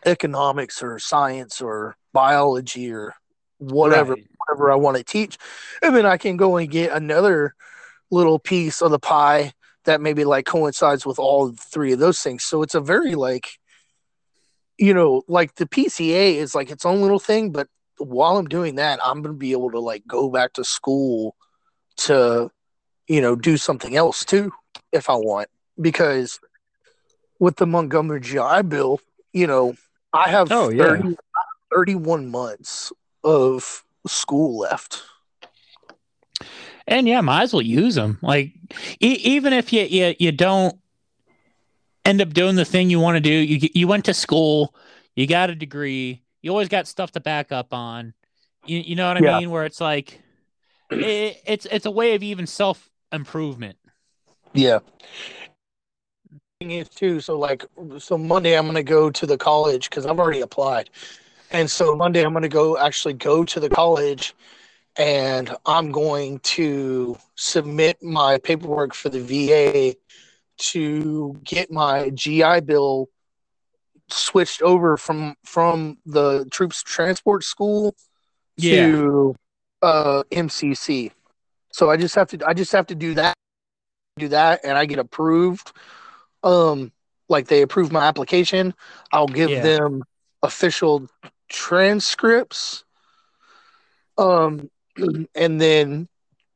economics 0.05 0.81
or 0.81 0.99
science 0.99 1.61
or 1.61 1.95
biology 2.13 2.91
or 2.91 3.13
whatever 3.57 4.13
Right. 4.13 4.25
whatever 4.37 4.71
I 4.71 4.75
want 4.75 4.97
to 4.97 5.03
teach. 5.03 5.37
And 5.81 5.95
then 5.95 6.05
I 6.05 6.17
can 6.17 6.37
go 6.37 6.57
and 6.57 6.69
get 6.69 6.91
another 6.91 7.53
little 8.09 8.39
piece 8.39 8.81
of 8.81 8.91
the 8.91 8.99
pie 8.99 9.53
that 9.85 10.01
maybe 10.01 10.23
like 10.25 10.45
coincides 10.45 11.05
with 11.05 11.19
all 11.19 11.51
three 11.51 11.93
of 11.93 11.99
those 11.99 12.21
things. 12.21 12.43
So 12.43 12.63
it's 12.63 12.75
a 12.75 12.81
very 12.81 13.15
like 13.15 13.58
you 14.79 14.93
know, 14.93 15.23
like 15.27 15.55
the 15.55 15.67
PCA 15.67 16.35
is 16.35 16.55
like 16.55 16.71
its 16.71 16.85
own 16.85 17.01
little 17.01 17.19
thing, 17.19 17.51
but 17.51 17.67
while 17.97 18.37
I'm 18.37 18.47
doing 18.47 18.75
that, 18.75 18.99
I'm 19.05 19.21
going 19.21 19.33
to 19.35 19.39
be 19.39 19.51
able 19.51 19.71
to 19.71 19.79
like 19.79 20.07
go 20.07 20.29
back 20.29 20.53
to 20.53 20.63
school 20.63 21.35
to 21.97 22.51
you 23.07 23.21
know, 23.21 23.35
do 23.35 23.57
something 23.57 23.95
else 23.95 24.23
too 24.25 24.51
if 24.91 25.09
I 25.09 25.15
want 25.15 25.49
because 25.81 26.39
with 27.39 27.57
the 27.57 27.65
Montgomery 27.65 28.21
GI 28.21 28.63
Bill, 28.67 28.99
you 29.33 29.47
know, 29.47 29.75
I 30.13 30.29
have 30.29 30.49
Oh, 30.51 30.69
yeah. 30.69 30.85
30 30.85 31.15
31 31.73 32.29
months 32.29 32.91
of 33.23 33.83
school 34.07 34.59
left. 34.59 35.03
And 36.87 37.07
yeah, 37.07 37.21
might 37.21 37.43
as 37.43 37.53
well 37.53 37.61
use 37.61 37.95
them. 37.95 38.19
Like 38.21 38.53
e- 38.99 39.19
even 39.23 39.53
if 39.53 39.71
you, 39.73 39.83
you 39.83 40.15
you 40.19 40.31
don't 40.31 40.77
end 42.09 42.21
up 42.21 42.33
doing 42.33 42.55
the 42.55 42.65
thing 42.65 42.89
you 42.89 42.99
want 42.99 43.15
to 43.17 43.21
do, 43.21 43.31
you 43.31 43.69
you 43.73 43.87
went 43.87 44.05
to 44.05 44.13
school, 44.13 44.75
you 45.15 45.27
got 45.27 45.49
a 45.49 45.55
degree, 45.55 46.23
you 46.41 46.51
always 46.51 46.69
got 46.69 46.87
stuff 46.87 47.11
to 47.13 47.19
back 47.21 47.51
up 47.51 47.73
on. 47.73 48.13
You 48.65 48.79
you 48.79 48.95
know 48.95 49.07
what 49.07 49.17
I 49.17 49.21
Yeah. 49.21 49.41
mean? 49.41 49.51
Where 49.51 49.65
it's 49.65 49.81
like 49.81 50.21
it, 50.99 51.37
it's 51.45 51.65
it's 51.65 51.85
a 51.85 51.91
way 51.91 52.15
of 52.15 52.23
even 52.23 52.47
self 52.47 52.89
improvement. 53.11 53.77
Yeah. 54.53 54.79
Thing 56.59 56.71
is 56.71 56.89
too, 56.89 57.19
so 57.21 57.37
like 57.37 57.65
so 57.99 58.17
Monday 58.17 58.57
I'm 58.57 58.65
gonna 58.65 58.83
go 58.83 59.09
to 59.09 59.25
the 59.25 59.37
college 59.37 59.89
because 59.89 60.05
I've 60.05 60.19
already 60.19 60.41
applied. 60.41 60.89
And 61.51 61.69
so 61.69 61.95
Monday 61.95 62.23
I'm 62.23 62.33
gonna 62.33 62.49
go 62.49 62.77
actually 62.77 63.13
go 63.13 63.43
to 63.45 63.59
the 63.59 63.69
college 63.69 64.35
and 64.97 65.55
I'm 65.65 65.91
going 65.91 66.39
to 66.39 67.17
submit 67.35 68.01
my 68.03 68.37
paperwork 68.39 68.93
for 68.93 69.09
the 69.09 69.21
VA 69.21 69.95
to 70.59 71.39
get 71.43 71.71
my 71.71 72.09
GI 72.11 72.61
Bill 72.61 73.09
switched 74.09 74.61
over 74.61 74.97
from 74.97 75.35
from 75.45 75.97
the 76.05 76.45
troops 76.51 76.83
transport 76.83 77.43
school 77.43 77.95
to 78.59 79.35
uh 79.81 80.23
MCC. 80.31 81.11
So 81.71 81.89
I 81.89 81.97
just 81.97 82.15
have 82.15 82.27
to 82.29 82.39
I 82.47 82.53
just 82.53 82.71
have 82.73 82.87
to 82.87 82.95
do 82.95 83.13
that 83.15 83.33
do 84.17 84.27
that 84.29 84.61
and 84.63 84.77
I 84.77 84.85
get 84.85 84.99
approved. 84.99 85.71
Um 86.43 86.91
like 87.29 87.47
they 87.47 87.61
approve 87.61 87.91
my 87.91 88.03
application, 88.05 88.73
I'll 89.11 89.27
give 89.27 89.51
Yeah. 89.51 89.61
them 89.61 90.03
official 90.43 91.07
transcripts. 91.49 92.83
Um 94.17 94.69
and 95.35 95.61
then 95.61 96.07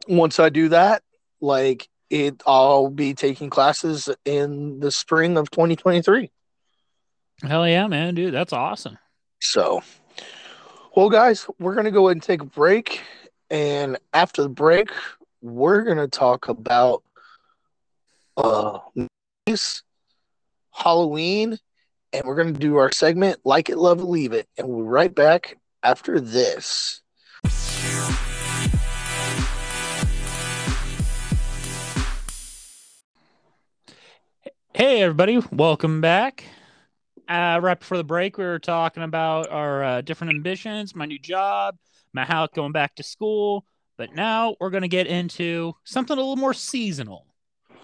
once 0.08 0.40
I 0.40 0.50
do 0.50 0.70
that, 0.70 1.04
like 1.42 1.88
it 2.14 2.44
I'll 2.46 2.90
be 2.90 3.16
taking 3.16 3.50
classes 3.50 4.08
in 4.24 4.80
the 4.80 4.92
spring 4.92 5.36
of 5.36 5.50
2023. 5.50 6.30
Hell 7.42 7.68
yeah, 7.68 7.88
man, 7.88 8.14
dude, 8.14 8.36
that's 8.36 8.54
awesome. 8.54 9.00
So, 9.42 9.82
well, 10.96 11.10
guys, 11.10 11.48
we're 11.60 11.74
going 11.74 11.86
to 11.86 11.92
go 11.92 12.08
ahead 12.08 12.18
and 12.18 12.24
take 12.24 12.42
a 12.42 12.46
break. 12.46 13.02
And 13.50 13.98
after 14.14 14.44
the 14.44 14.50
break, 14.50 14.90
we're 15.42 15.82
going 15.82 15.98
to 15.98 16.08
talk 16.08 16.50
about 16.50 17.04
uh, 18.38 18.78
Halloween, 20.72 21.58
and 22.14 22.26
we're 22.26 22.36
going 22.36 22.54
to 22.54 22.60
do 22.60 22.78
our 22.78 22.92
segment 22.92 23.40
Like 23.44 23.70
It, 23.70 23.78
Love 23.78 24.00
It, 24.02 24.06
Leave 24.06 24.34
It. 24.34 24.48
And 24.58 24.68
we'll 24.68 24.78
be 24.78 24.84
right 24.84 25.14
back 25.14 25.58
after 25.82 26.20
this. 26.20 27.02
Hey 34.76 35.02
everybody, 35.04 35.40
welcome 35.52 36.02
back. 36.02 36.44
Uh, 37.30 37.60
right 37.62 37.80
before 37.80 37.98
the 37.98 38.04
break, 38.04 38.38
we 38.38 38.44
were 38.44 38.60
talking 38.60 39.04
about 39.04 39.50
our 39.50 39.84
uh, 39.84 40.02
different 40.02 40.34
ambitions, 40.34 40.96
my 40.96 41.06
new 41.06 41.20
job, 41.20 41.78
my 42.12 42.26
how 42.26 42.48
going 42.48 42.72
back 42.72 42.96
to 42.96 43.04
school. 43.04 43.66
But 43.98 44.16
now 44.16 44.56
we're 44.60 44.72
going 44.72 44.82
to 44.82 44.88
get 44.88 45.06
into 45.08 45.74
something 45.84 46.18
a 46.18 46.20
little 46.20 46.36
more 46.36 46.54
seasonal, 46.54 47.28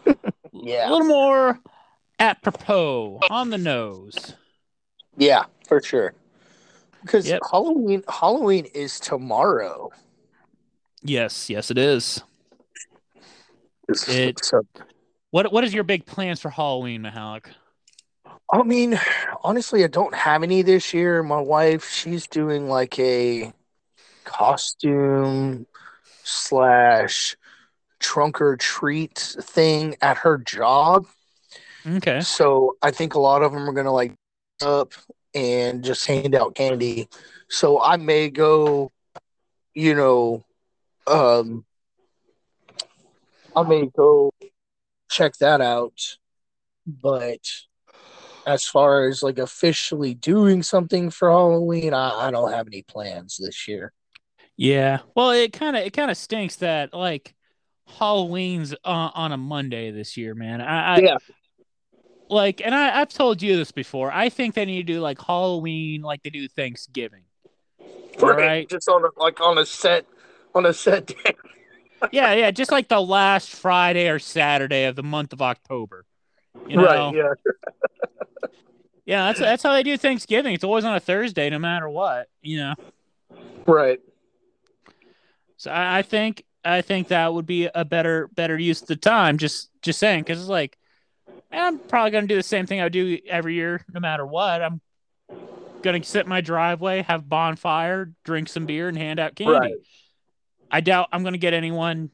Yeah. 0.52 0.90
a 0.90 0.92
little 0.92 1.08
more 1.08 1.60
apropos, 2.20 3.20
on 3.30 3.50
the 3.52 3.58
nose. 3.60 4.34
Yeah, 5.16 5.46
for 5.68 5.82
sure. 5.82 6.14
Because 7.02 7.28
Yep. 7.30 7.42
Halloween 7.52 8.04
Halloween 8.10 8.66
is 8.74 9.00
tomorrow. 9.00 9.92
Yes, 11.04 11.50
yes, 11.50 11.70
it 11.72 11.78
is. 11.78 12.24
It- 14.08 14.44
So, 14.44 14.64
What 15.32 15.52
What 15.52 15.64
is 15.64 15.74
your 15.74 15.84
big 15.84 16.06
plans 16.06 16.42
for 16.42 16.50
Halloween, 16.50 17.04
Mahalik? 17.04 17.46
I 18.52 18.64
mean, 18.64 19.00
honestly, 19.44 19.84
I 19.84 19.88
don't 19.88 20.16
have 20.16 20.42
any 20.42 20.64
this 20.64 20.94
year. 20.94 21.22
My 21.22 21.40
wife, 21.40 21.90
she's 21.90 22.26
doing 22.26 22.68
like 22.68 22.98
a 22.98 23.54
costume 24.24 25.68
slash 26.24 27.36
trunk 28.00 28.42
or 28.42 28.58
treat 28.58 29.18
thing 29.18 29.96
at 30.02 30.18
her 30.18 30.38
job. 30.40 31.06
Okay. 31.86 32.22
So 32.22 32.78
I 32.82 32.92
think 32.92 33.14
a 33.14 33.20
lot 33.20 33.44
of 33.44 33.52
them 33.52 33.70
are 33.70 33.74
gonna 33.74 33.94
like 33.94 34.14
up 34.62 34.94
and 35.36 35.84
just 35.84 36.08
hand 36.08 36.34
out 36.34 36.56
candy. 36.56 37.08
So 37.50 37.80
I 37.82 37.98
may 37.98 38.30
go, 38.30 38.92
you 39.76 39.94
know, 39.94 40.44
um, 41.06 41.66
I 43.56 43.64
may 43.64 43.86
go 43.96 44.29
check 45.10 45.34
that 45.38 45.62
out. 45.62 46.18
But 46.88 47.40
as 48.48 48.66
far 48.66 49.08
as 49.08 49.22
like 49.22 49.38
officially 49.38 50.14
doing 50.14 50.64
something 50.64 51.10
for 51.10 51.30
Halloween, 51.30 51.94
I, 51.94 52.28
I 52.28 52.32
don't 52.32 52.52
have 52.52 52.68
any 52.68 52.82
plans 52.84 53.38
this 53.38 53.68
year. 53.68 53.92
Yeah. 54.58 55.00
Well, 55.16 55.32
it 55.32 55.54
kind 55.54 55.76
of 55.76 55.84
it 55.84 55.92
kind 55.94 56.10
of 56.12 56.18
stinks 56.18 56.58
that 56.58 56.94
like 56.94 57.34
Halloween's 57.88 58.74
uh, 58.74 59.10
on 59.14 59.32
a 59.32 59.38
Monday 59.38 59.92
this 59.92 60.18
year, 60.18 60.36
man. 60.36 60.62
I, 60.62 60.96
I 60.96 61.00
Yeah. 61.00 61.18
like, 62.30 62.62
and 62.64 62.74
I 62.76 63.00
I've 63.02 63.10
told 63.10 63.42
you 63.42 63.56
this 63.56 63.72
before. 63.72 64.12
I 64.12 64.30
think 64.30 64.56
they 64.56 64.66
need 64.66 64.88
to 64.88 64.94
do 64.94 65.00
like 65.00 65.20
Halloween 65.22 66.02
like 66.02 66.24
they 66.24 66.30
do 66.30 66.48
Thanksgiving. 66.48 67.24
right? 68.20 68.68
Just 68.70 68.90
on 68.90 69.04
a, 69.06 69.10
like 69.20 69.40
on 69.42 69.58
a 69.58 69.66
set 69.66 70.06
on 70.56 70.66
a 70.66 70.74
set 70.74 71.06
day. 71.24 71.36
Yeah, 72.12 72.34
yeah, 72.34 72.52
just 72.52 72.72
like 72.72 72.88
the 72.88 73.02
last 73.02 73.50
Friday 73.50 74.10
or 74.10 74.20
Saturday 74.20 74.86
of 74.86 74.96
the 74.96 75.04
month 75.04 75.34
of 75.34 75.42
October. 75.42 76.06
You 76.68 76.78
know? 76.78 76.84
Right, 76.84 77.16
yeah. 77.16 77.34
Yeah, 79.06 79.26
that's 79.26 79.40
that's 79.40 79.64
how 79.64 79.74
they 79.74 79.82
do 79.82 79.98
Thanksgiving. 79.98 80.54
It's 80.54 80.64
always 80.64 80.86
on 80.86 80.96
a 80.96 81.00
Thursday, 81.00 81.50
no 81.50 81.58
matter 81.58 81.90
what. 81.90 82.28
You 82.44 82.58
know. 82.58 82.76
Right. 83.66 84.00
So 85.58 85.72
I, 85.72 86.00
I 86.00 86.02
think 86.04 86.44
I 86.64 86.82
think 86.82 87.08
that 87.08 87.34
would 87.34 87.48
be 87.48 87.68
a 87.74 87.84
better 87.84 88.28
better 88.28 88.56
use 88.56 88.84
of 88.84 88.88
the 88.88 88.96
time. 88.96 89.40
Just 89.40 89.72
just 89.82 89.98
saying, 89.98 90.22
because 90.22 90.40
it's 90.40 90.48
like, 90.48 90.78
man, 91.52 91.66
I'm 91.66 91.80
probably 91.80 92.12
gonna 92.12 92.28
do 92.28 92.36
the 92.36 92.44
same 92.44 92.68
thing 92.68 92.82
I 92.82 92.90
do 92.90 93.18
every 93.28 93.56
year, 93.56 93.84
no 93.92 94.00
matter 94.00 94.28
what. 94.28 94.62
I'm 94.62 94.80
gonna 95.82 96.04
sit 96.04 96.26
in 96.26 96.30
my 96.30 96.42
driveway, 96.42 97.02
have 97.02 97.28
bonfire, 97.28 98.14
drink 98.24 98.48
some 98.48 98.68
beer, 98.68 98.90
and 98.90 98.98
hand 98.98 99.20
out 99.20 99.34
candy. 99.34 99.54
Right. 99.54 99.74
I 100.72 100.82
doubt 100.82 101.10
I'm 101.12 101.24
gonna 101.24 101.38
get 101.38 101.54
anyone 101.54 102.12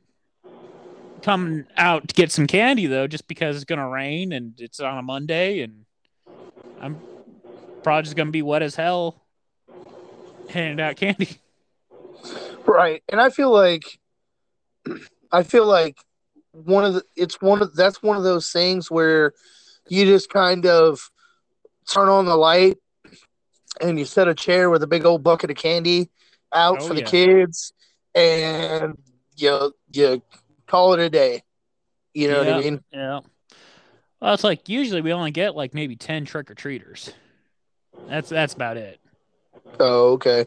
coming 1.22 1.66
out 1.78 2.08
to 2.08 2.14
get 2.14 2.32
some 2.32 2.48
candy 2.48 2.86
though, 2.86 3.08
just 3.08 3.28
because 3.28 3.56
it's 3.56 3.66
gonna 3.66 3.90
rain 3.90 4.32
and 4.32 4.54
it's 4.60 4.80
on 4.80 4.98
a 4.98 5.02
Monday, 5.02 5.62
and 5.62 5.86
I'm 6.80 7.00
probably 7.84 8.04
just 8.04 8.16
gonna 8.16 8.32
be 8.32 8.42
wet 8.42 8.62
as 8.62 8.76
hell 8.76 9.22
handing 10.50 10.84
out 10.84 10.96
candy. 10.96 11.40
Right. 12.66 13.04
And 13.10 13.22
I 13.22 13.30
feel 13.30 13.52
like 13.52 14.00
I 15.32 15.44
feel 15.44 15.66
like 15.66 15.98
one 16.52 16.86
of 16.86 16.94
the 16.96 17.04
it's 17.16 17.42
one 17.42 17.62
of 17.62 17.76
that's 17.76 18.02
one 18.02 18.18
of 18.18 18.24
those 18.24 18.52
things 18.52 18.90
where 18.90 19.34
you 19.88 20.06
just 20.06 20.30
kind 20.30 20.66
of 20.66 21.00
turn 21.92 22.08
on 22.10 22.26
the 22.26 22.36
light 22.36 22.78
and 23.82 24.00
you 24.00 24.06
set 24.06 24.28
a 24.28 24.34
chair 24.34 24.70
with 24.70 24.82
a 24.82 24.88
big 24.88 25.06
old 25.06 25.22
bucket 25.24 25.52
of 25.52 25.58
candy 25.58 26.10
out 26.54 26.82
Oh, 26.82 26.88
for 26.88 26.94
the 26.94 27.02
yeah. 27.02 27.06
kids 27.08 27.74
and 28.16 28.98
you 29.36 29.74
you 29.92 30.22
call 30.66 30.94
it 30.94 31.00
a 31.00 31.10
day. 31.10 31.44
You 32.14 32.30
know 32.30 32.40
what 32.40 32.50
I 32.50 32.62
mean? 32.62 32.84
Yeah. 32.92 33.20
Well, 34.22 34.34
it's 34.34 34.44
like 34.44 34.70
usually 34.70 35.02
we 35.02 35.14
only 35.14 35.32
get 35.32 35.56
like 35.56 35.74
maybe 35.74 35.96
ten 35.96 36.26
trick 36.26 36.50
or 36.50 36.56
treaters. 36.56 37.12
That's 38.08 38.30
that's 38.30 38.54
about 38.54 38.78
it. 38.78 39.00
Oh, 39.80 40.14
okay. 40.14 40.46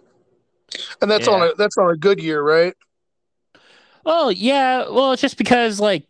And 1.00 1.10
that's 1.10 1.28
on 1.28 1.42
a 1.42 1.54
that's 1.56 1.78
on 1.78 1.90
a 1.90 1.96
good 1.96 2.22
year, 2.22 2.42
right? 2.42 2.74
Oh 4.04 4.30
yeah, 4.30 4.88
well 4.88 5.12
it's 5.12 5.22
just 5.22 5.36
because 5.36 5.78
like 5.78 6.04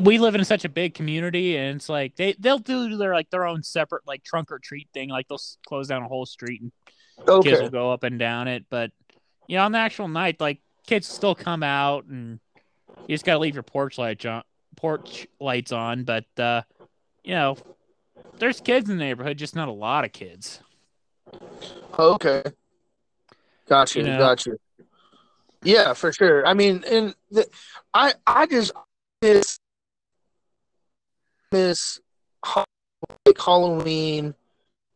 we 0.00 0.18
live 0.18 0.34
in 0.34 0.44
such 0.44 0.64
a 0.64 0.68
big 0.68 0.94
community 0.94 1.56
and 1.56 1.76
it's 1.76 1.88
like 1.88 2.16
they 2.16 2.34
they'll 2.38 2.58
do 2.58 2.96
their 2.96 3.12
like 3.12 3.30
their 3.30 3.46
own 3.46 3.62
separate 3.62 4.06
like 4.06 4.22
trunk 4.22 4.50
or 4.50 4.58
treat 4.58 4.88
thing. 4.94 5.08
Like 5.08 5.28
they'll 5.28 5.40
close 5.66 5.88
down 5.88 6.02
a 6.02 6.08
whole 6.08 6.26
street 6.26 6.62
and 6.62 6.72
kids 7.44 7.60
will 7.60 7.70
go 7.70 7.92
up 7.92 8.04
and 8.04 8.18
down 8.18 8.48
it. 8.48 8.64
But 8.70 8.92
you 9.48 9.56
know, 9.56 9.64
on 9.64 9.72
the 9.72 9.78
actual 9.78 10.08
night, 10.08 10.40
like 10.40 10.60
kids 10.86 11.06
still 11.06 11.34
come 11.34 11.62
out 11.62 12.06
and 12.06 12.40
you 13.06 13.14
just 13.14 13.24
gotta 13.24 13.38
leave 13.38 13.54
your 13.54 13.62
porch 13.62 13.98
light 13.98 14.24
on 14.26 14.42
porch 14.76 15.26
lights 15.40 15.72
on. 15.72 16.04
But 16.04 16.26
uh, 16.38 16.62
you 17.24 17.34
know, 17.34 17.56
there's 18.38 18.60
kids 18.60 18.90
in 18.90 18.98
the 18.98 19.04
neighborhood, 19.04 19.38
just 19.38 19.54
not 19.54 19.68
a 19.68 19.72
lot 19.72 20.04
of 20.04 20.12
kids. 20.12 20.60
Okay. 21.98 22.42
Gotcha. 23.68 24.00
You 24.00 24.06
know? 24.06 24.18
Gotcha. 24.18 24.52
Yeah, 25.62 25.92
for 25.92 26.12
sure. 26.12 26.46
I 26.46 26.54
mean, 26.54 26.84
and 26.90 27.14
the, 27.30 27.46
I 27.94 28.14
I 28.26 28.46
just 28.46 28.72
miss 29.22 29.58
miss 31.52 32.00
like 33.26 33.38
Halloween 33.38 34.34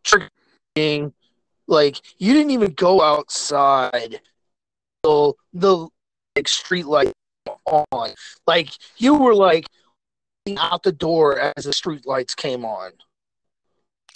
trick 0.02 0.25
or 0.25 0.28
treating. 0.75 1.12
Like 1.69 2.00
you 2.19 2.33
didn't 2.33 2.50
even 2.50 2.73
go 2.73 3.00
outside 3.00 4.21
the 5.52 5.88
like 6.34 6.48
street 6.48 6.86
light 6.86 7.12
on. 7.66 8.10
Like 8.46 8.70
you 8.98 9.14
were 9.14 9.34
like 9.34 9.66
out 10.56 10.82
the 10.82 10.92
door 10.92 11.52
as 11.56 11.64
the 11.64 11.72
street 11.72 12.06
lights 12.06 12.34
came 12.34 12.64
on. 12.64 12.92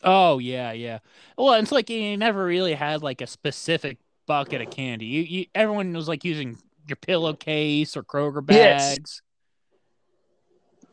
Oh 0.03 0.39
yeah, 0.39 0.73
yeah. 0.73 0.99
Well, 1.37 1.55
it's 1.55 1.73
like 1.73 1.91
you 1.91 2.17
never 2.17 2.45
really 2.45 2.75
had 2.75 3.03
like 3.03 3.21
a 3.21 3.27
specific 3.27 3.99
bucket 4.27 4.63
of 4.63 4.71
candy. 4.71 5.07
You, 5.07 5.23
you 5.23 5.47
everyone 5.55 5.93
was 5.93 6.09
like 6.09 6.25
using 6.25 6.59
your 6.87 6.97
pillowcase 6.97 7.97
or 7.97 8.03
Kroger 8.03 8.45
bags. 8.45 8.59
Yes. 8.59 8.97
bags. 8.97 9.23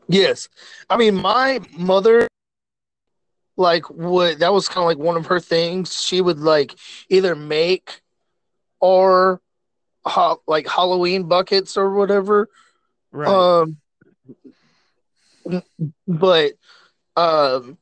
Yes. 0.10 0.50
I 0.90 0.98
mean, 0.98 1.16
my 1.16 1.60
mother, 1.78 2.28
like, 3.58 3.90
would 3.90 4.40
that 4.40 4.54
was 4.54 4.68
kind 4.68 4.80
of 4.80 4.86
like 4.86 4.98
one 4.98 5.18
of 5.18 5.26
her 5.28 5.40
things. 5.40 6.02
She 6.02 6.22
would 6.22 6.40
like 6.40 6.76
either 7.10 7.36
make 7.36 8.02
or 8.80 9.42
ha- 10.08 10.38
like 10.48 10.68
Halloween 10.68 11.24
buckets 11.24 11.78
or 11.78 11.94
whatever. 11.94 12.50
Right. 13.12 13.28
Um, 13.28 13.78
but 16.08 16.54
um, 17.16 17.78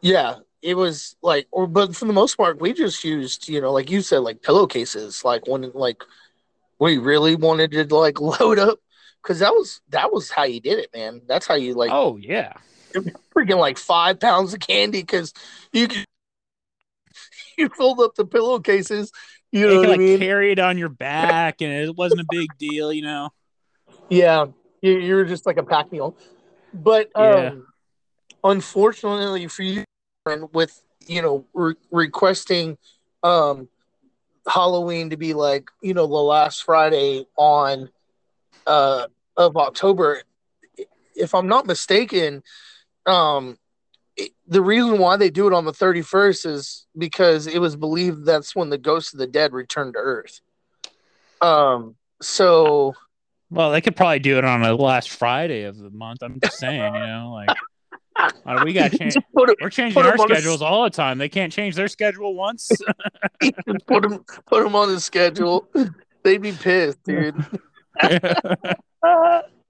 yeah, 0.00 0.36
it 0.62 0.74
was 0.74 1.16
like, 1.22 1.46
or 1.50 1.66
but 1.66 1.94
for 1.94 2.04
the 2.04 2.12
most 2.12 2.36
part, 2.36 2.60
we 2.60 2.72
just 2.72 3.04
used, 3.04 3.48
you 3.48 3.60
know, 3.60 3.72
like 3.72 3.90
you 3.90 4.00
said, 4.00 4.18
like 4.18 4.42
pillowcases. 4.42 5.24
Like 5.24 5.46
when 5.46 5.70
like 5.74 6.02
we 6.78 6.98
really 6.98 7.36
wanted 7.36 7.72
to 7.72 7.84
like 7.94 8.20
load 8.40 8.58
up, 8.58 8.78
because 9.22 9.40
that 9.40 9.52
was 9.52 9.80
that 9.90 10.12
was 10.12 10.30
how 10.30 10.44
you 10.44 10.60
did 10.60 10.78
it, 10.78 10.90
man. 10.94 11.22
That's 11.26 11.46
how 11.46 11.54
you 11.54 11.74
like 11.74 11.90
oh 11.92 12.16
yeah. 12.16 12.54
freaking 13.34 13.58
like 13.58 13.78
five 13.78 14.20
pounds 14.20 14.54
of 14.54 14.60
candy 14.60 15.02
because 15.02 15.32
you 15.72 15.88
could, 15.88 16.04
you 17.58 17.68
filled 17.70 18.00
up 18.00 18.14
the 18.14 18.24
pillowcases. 18.24 19.12
You 19.52 19.66
know 19.66 19.72
you 19.72 19.78
I 19.80 19.86
like 19.86 19.98
mean? 19.98 20.18
carry 20.18 20.52
it 20.52 20.58
on 20.58 20.78
your 20.78 20.88
back, 20.88 21.60
and 21.62 21.72
it 21.72 21.96
wasn't 21.96 22.20
a 22.20 22.24
big 22.24 22.58
deal, 22.58 22.92
you 22.92 23.02
know. 23.02 23.30
Yeah, 24.10 24.46
you, 24.82 24.98
you're 24.98 25.24
just 25.24 25.46
like 25.46 25.56
a 25.56 25.62
pack 25.62 25.90
mule. 25.92 26.16
But 26.74 27.14
um, 27.16 27.24
Yeah. 27.24 27.50
unfortunately 28.44 29.46
for 29.48 29.62
you, 29.62 29.84
and 30.26 30.52
with 30.52 30.82
you 31.06 31.22
know 31.22 31.46
re- 31.54 31.74
requesting 31.90 32.76
um, 33.22 33.68
Halloween 34.46 35.10
to 35.10 35.16
be 35.16 35.34
like 35.34 35.70
you 35.82 35.94
know 35.94 36.06
the 36.06 36.14
last 36.14 36.64
Friday 36.64 37.26
on 37.36 37.90
uh, 38.66 39.06
of 39.36 39.56
October, 39.56 40.22
if 41.14 41.34
I'm 41.34 41.48
not 41.48 41.66
mistaken, 41.66 42.42
um, 43.06 43.58
it- 44.18 44.32
the 44.46 44.60
reason 44.60 44.98
why 44.98 45.16
they 45.16 45.30
do 45.30 45.46
it 45.46 45.52
on 45.54 45.64
the 45.64 45.72
31st 45.72 46.44
is 46.46 46.86
because 46.98 47.46
it 47.46 47.58
was 47.60 47.76
believed 47.76 48.26
that's 48.26 48.54
when 48.54 48.68
the 48.68 48.76
ghosts 48.78 49.12
of 49.14 49.18
the 49.18 49.26
dead 49.26 49.52
return 49.54 49.92
to 49.94 49.98
Earth. 49.98 50.40
Um, 51.40 51.94
so. 52.20 52.94
Well, 53.50 53.70
they 53.70 53.80
could 53.80 53.96
probably 53.96 54.18
do 54.18 54.36
it 54.36 54.44
on 54.44 54.60
the 54.60 54.74
last 54.74 55.10
Friday 55.10 55.62
of 55.62 55.78
the 55.78 55.88
month. 55.90 56.22
I'm 56.22 56.38
just 56.40 56.58
saying, 56.58 56.94
you 56.94 57.00
know, 57.00 57.30
like 57.32 57.56
uh, 58.44 58.62
we 58.64 58.72
got 58.74 58.90
change. 58.98 59.14
Just 59.14 59.26
put, 59.34 59.48
'em- 59.48 59.54
We're 59.62 59.70
changing 59.70 60.02
our 60.02 60.12
on 60.12 60.20
a 60.20 60.34
schedules 60.34 60.60
all 60.60 60.82
the 60.84 60.90
time. 60.90 61.16
They 61.18 61.28
can't 61.30 61.50
change 61.52 61.74
their 61.74 61.88
schedule 61.88 62.34
once. 62.34 62.70
put 63.86 64.02
them 64.02 64.24
put 64.46 64.66
'em 64.66 64.74
on 64.76 64.88
the 64.92 65.00
schedule. 65.00 65.66
They'd 66.24 66.42
be 66.42 66.52
pissed, 66.52 67.02
dude. 67.04 67.36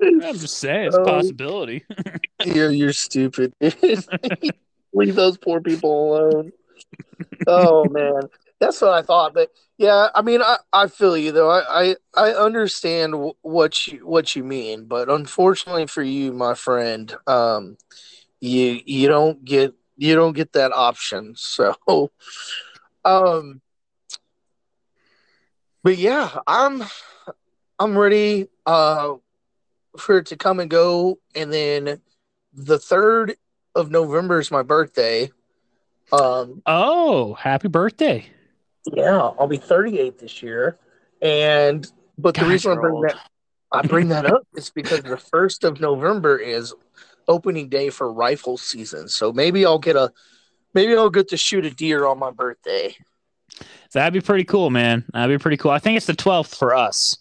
I'm 0.02 0.38
just 0.38 0.58
saying, 0.58 0.86
it's 0.86 0.96
a 0.96 1.00
Oh. 1.00 1.04
possibility. 1.04 1.84
you're, 2.44 2.70
you're 2.70 2.92
stupid. 2.92 3.54
Leave 4.92 5.14
those 5.14 5.36
poor 5.38 5.60
people 5.60 6.14
alone. 6.16 6.52
Oh 7.46 7.88
man, 7.88 8.28
that's 8.60 8.80
what 8.80 8.92
I 8.92 9.02
thought. 9.02 9.34
But 9.34 9.50
yeah, 9.78 10.08
I 10.14 10.22
mean, 10.22 10.42
I, 10.42 10.56
I 10.72 10.86
feel 10.86 11.16
you 11.16 11.32
though. 11.32 11.50
I 11.50 11.62
I, 11.68 11.96
I 12.16 12.30
understand 12.32 13.12
w- 13.12 13.34
what 13.42 13.86
you 13.86 14.06
what 14.06 14.34
you 14.36 14.44
mean, 14.44 14.84
but 14.86 15.08
unfortunately 15.08 15.86
for 15.86 16.02
you, 16.02 16.32
my 16.32 16.54
friend, 16.54 17.14
um, 17.26 17.76
you 18.40 18.80
you 18.84 19.08
don't 19.08 19.44
get 19.44 19.74
you 19.96 20.14
don't 20.14 20.34
get 20.34 20.52
that 20.52 20.72
option. 20.72 21.34
So, 21.36 21.74
um, 23.04 23.60
but 25.82 25.96
yeah, 25.98 26.38
I'm 26.46 26.82
I'm 27.78 27.96
ready 27.98 28.48
uh 28.66 29.14
for 29.96 30.18
it 30.18 30.26
to 30.26 30.36
come 30.36 30.60
and 30.60 30.70
go, 30.70 31.18
and 31.34 31.52
then 31.52 32.00
the 32.52 32.78
third 32.78 33.36
of 33.74 33.90
November 33.90 34.40
is 34.40 34.50
my 34.50 34.62
birthday. 34.62 35.30
Um, 36.12 36.62
Oh, 36.66 37.34
happy 37.34 37.68
birthday! 37.68 38.26
yeah, 38.92 39.30
I'll 39.38 39.46
be 39.46 39.58
38 39.58 40.18
this 40.18 40.42
year, 40.42 40.78
and 41.20 41.86
but 42.16 42.34
the 42.34 42.46
reason 42.46 42.72
I 42.72 42.80
bring 42.80 42.94
old. 42.94 43.04
that 43.08 43.18
I 43.70 43.82
bring 43.86 44.08
that 44.08 44.24
up 44.26 44.42
is 44.56 44.70
because 44.70 45.02
the 45.02 45.18
first 45.18 45.64
of 45.64 45.80
November 45.80 46.38
is 46.38 46.74
opening 47.26 47.68
day 47.68 47.90
for 47.90 48.10
rifle 48.12 48.56
season. 48.56 49.08
So 49.08 49.32
maybe 49.32 49.66
I'll 49.66 49.78
get 49.78 49.96
a 49.96 50.10
maybe 50.72 50.96
I'll 50.96 51.10
get 51.10 51.28
to 51.28 51.36
shoot 51.36 51.66
a 51.66 51.70
deer 51.70 52.06
on 52.06 52.18
my 52.18 52.30
birthday. 52.30 52.96
That'd 53.92 54.14
be 54.14 54.24
pretty 54.24 54.44
cool, 54.44 54.70
man. 54.70 55.04
That'd 55.12 55.38
be 55.38 55.42
pretty 55.42 55.56
cool. 55.58 55.70
I 55.70 55.78
think 55.78 55.96
it's 55.98 56.06
the 56.06 56.14
12th 56.14 56.56
for 56.56 56.74
us, 56.74 57.18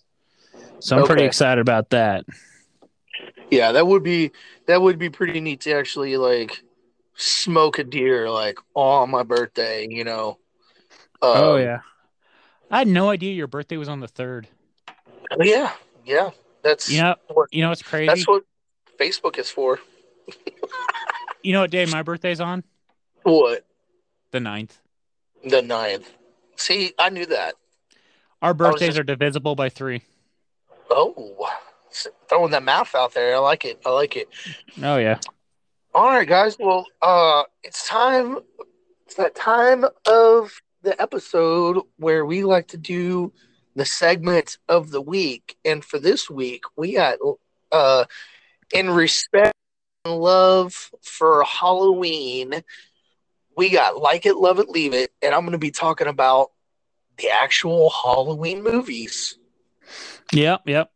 so 0.80 0.98
I'm 0.98 1.06
pretty 1.06 1.24
excited 1.26 1.60
about 1.62 1.90
that. 1.90 2.26
Yeah, 3.50 3.72
that 3.74 3.88
would 3.88 4.04
be 4.04 4.32
that 4.66 4.82
would 4.82 4.98
be 5.00 5.10
pretty 5.10 5.40
neat 5.40 5.62
to 5.62 5.72
actually 5.74 6.18
like 6.18 6.64
smoke 7.16 7.80
a 7.80 7.84
deer 7.84 8.30
like 8.30 8.60
on 8.74 9.10
my 9.10 9.24
birthday, 9.24 9.88
you 9.90 10.04
know. 10.04 10.38
oh 11.22 11.56
Um, 11.56 11.62
yeah, 11.62 11.80
I 12.70 12.80
had 12.80 12.88
no 12.88 13.10
idea 13.10 13.34
your 13.34 13.48
birthday 13.48 13.78
was 13.78 13.90
on 13.90 14.00
the 14.02 14.08
third. 14.08 14.48
yeah, 15.40 15.72
yeah. 16.06 16.32
That's 16.64 16.90
You 16.92 17.02
know, 17.02 17.16
what 17.30 17.54
you 17.54 17.62
know 17.62 17.70
what's 17.70 17.82
crazy? 17.84 18.08
that's 18.08 18.28
what 18.28 18.44
Facebook 19.00 19.38
is 19.38 19.50
for. 19.50 19.80
you 21.44 21.54
know 21.54 21.62
what 21.62 21.72
day 21.72 21.86
my 21.86 22.02
birthday's 22.04 22.42
on? 22.42 22.64
What 23.24 23.66
The 24.32 24.40
9th. 24.40 24.72
the 25.46 25.62
ninth? 25.62 26.12
See, 26.58 26.94
I 27.00 27.10
knew 27.10 27.26
that. 27.28 27.56
Our 28.42 28.54
birthdays 28.54 28.90
just- 28.90 29.00
are 29.00 29.04
divisible 29.04 29.56
by 29.56 29.70
three. 29.70 30.02
Oh, 30.90 31.48
throwing 32.30 32.52
that 32.52 32.64
math 32.64 32.94
out 32.94 33.14
there. 33.14 33.36
I 33.36 33.40
like 33.40 33.66
it. 33.66 33.82
I 33.86 33.92
like 33.92 34.16
it. 34.16 34.28
Oh 34.82 34.98
yeah. 34.98 35.20
All 35.94 36.10
right, 36.10 36.28
guys. 36.28 36.58
Well, 36.60 36.86
uh, 37.02 37.44
it's 37.64 37.88
time 37.88 38.40
it's 39.06 39.16
that 39.16 39.36
time 39.36 39.86
of 40.06 40.62
the 40.82 41.02
episode 41.02 41.82
where 41.96 42.26
we 42.26 42.44
like 42.44 42.68
to 42.68 42.78
do 42.78 43.32
the 43.76 43.86
segment 43.86 44.58
of 44.68 44.92
the 44.92 45.02
week. 45.02 45.58
And 45.64 45.84
for 45.84 45.98
this 45.98 46.30
week, 46.30 46.64
we 46.76 46.94
got 46.94 47.18
uh 47.72 48.06
in 48.74 48.90
respect 48.90 49.54
and 50.04 50.20
love 50.20 50.92
for 51.02 51.44
Halloween, 51.44 52.64
we 53.56 53.70
got 53.70 53.98
Like 53.98 54.26
It, 54.26 54.38
Love 54.38 54.60
It, 54.60 54.70
Leave 54.70 54.94
It, 54.94 55.12
and 55.22 55.34
I'm 55.34 55.46
gonna 55.46 55.58
be 55.58 55.72
talking 55.72 56.08
about 56.08 56.52
the 57.18 57.30
actual 57.30 57.90
Halloween 57.90 58.64
movies. 58.64 59.38
Yep, 60.32 60.62
yep. 60.66 60.92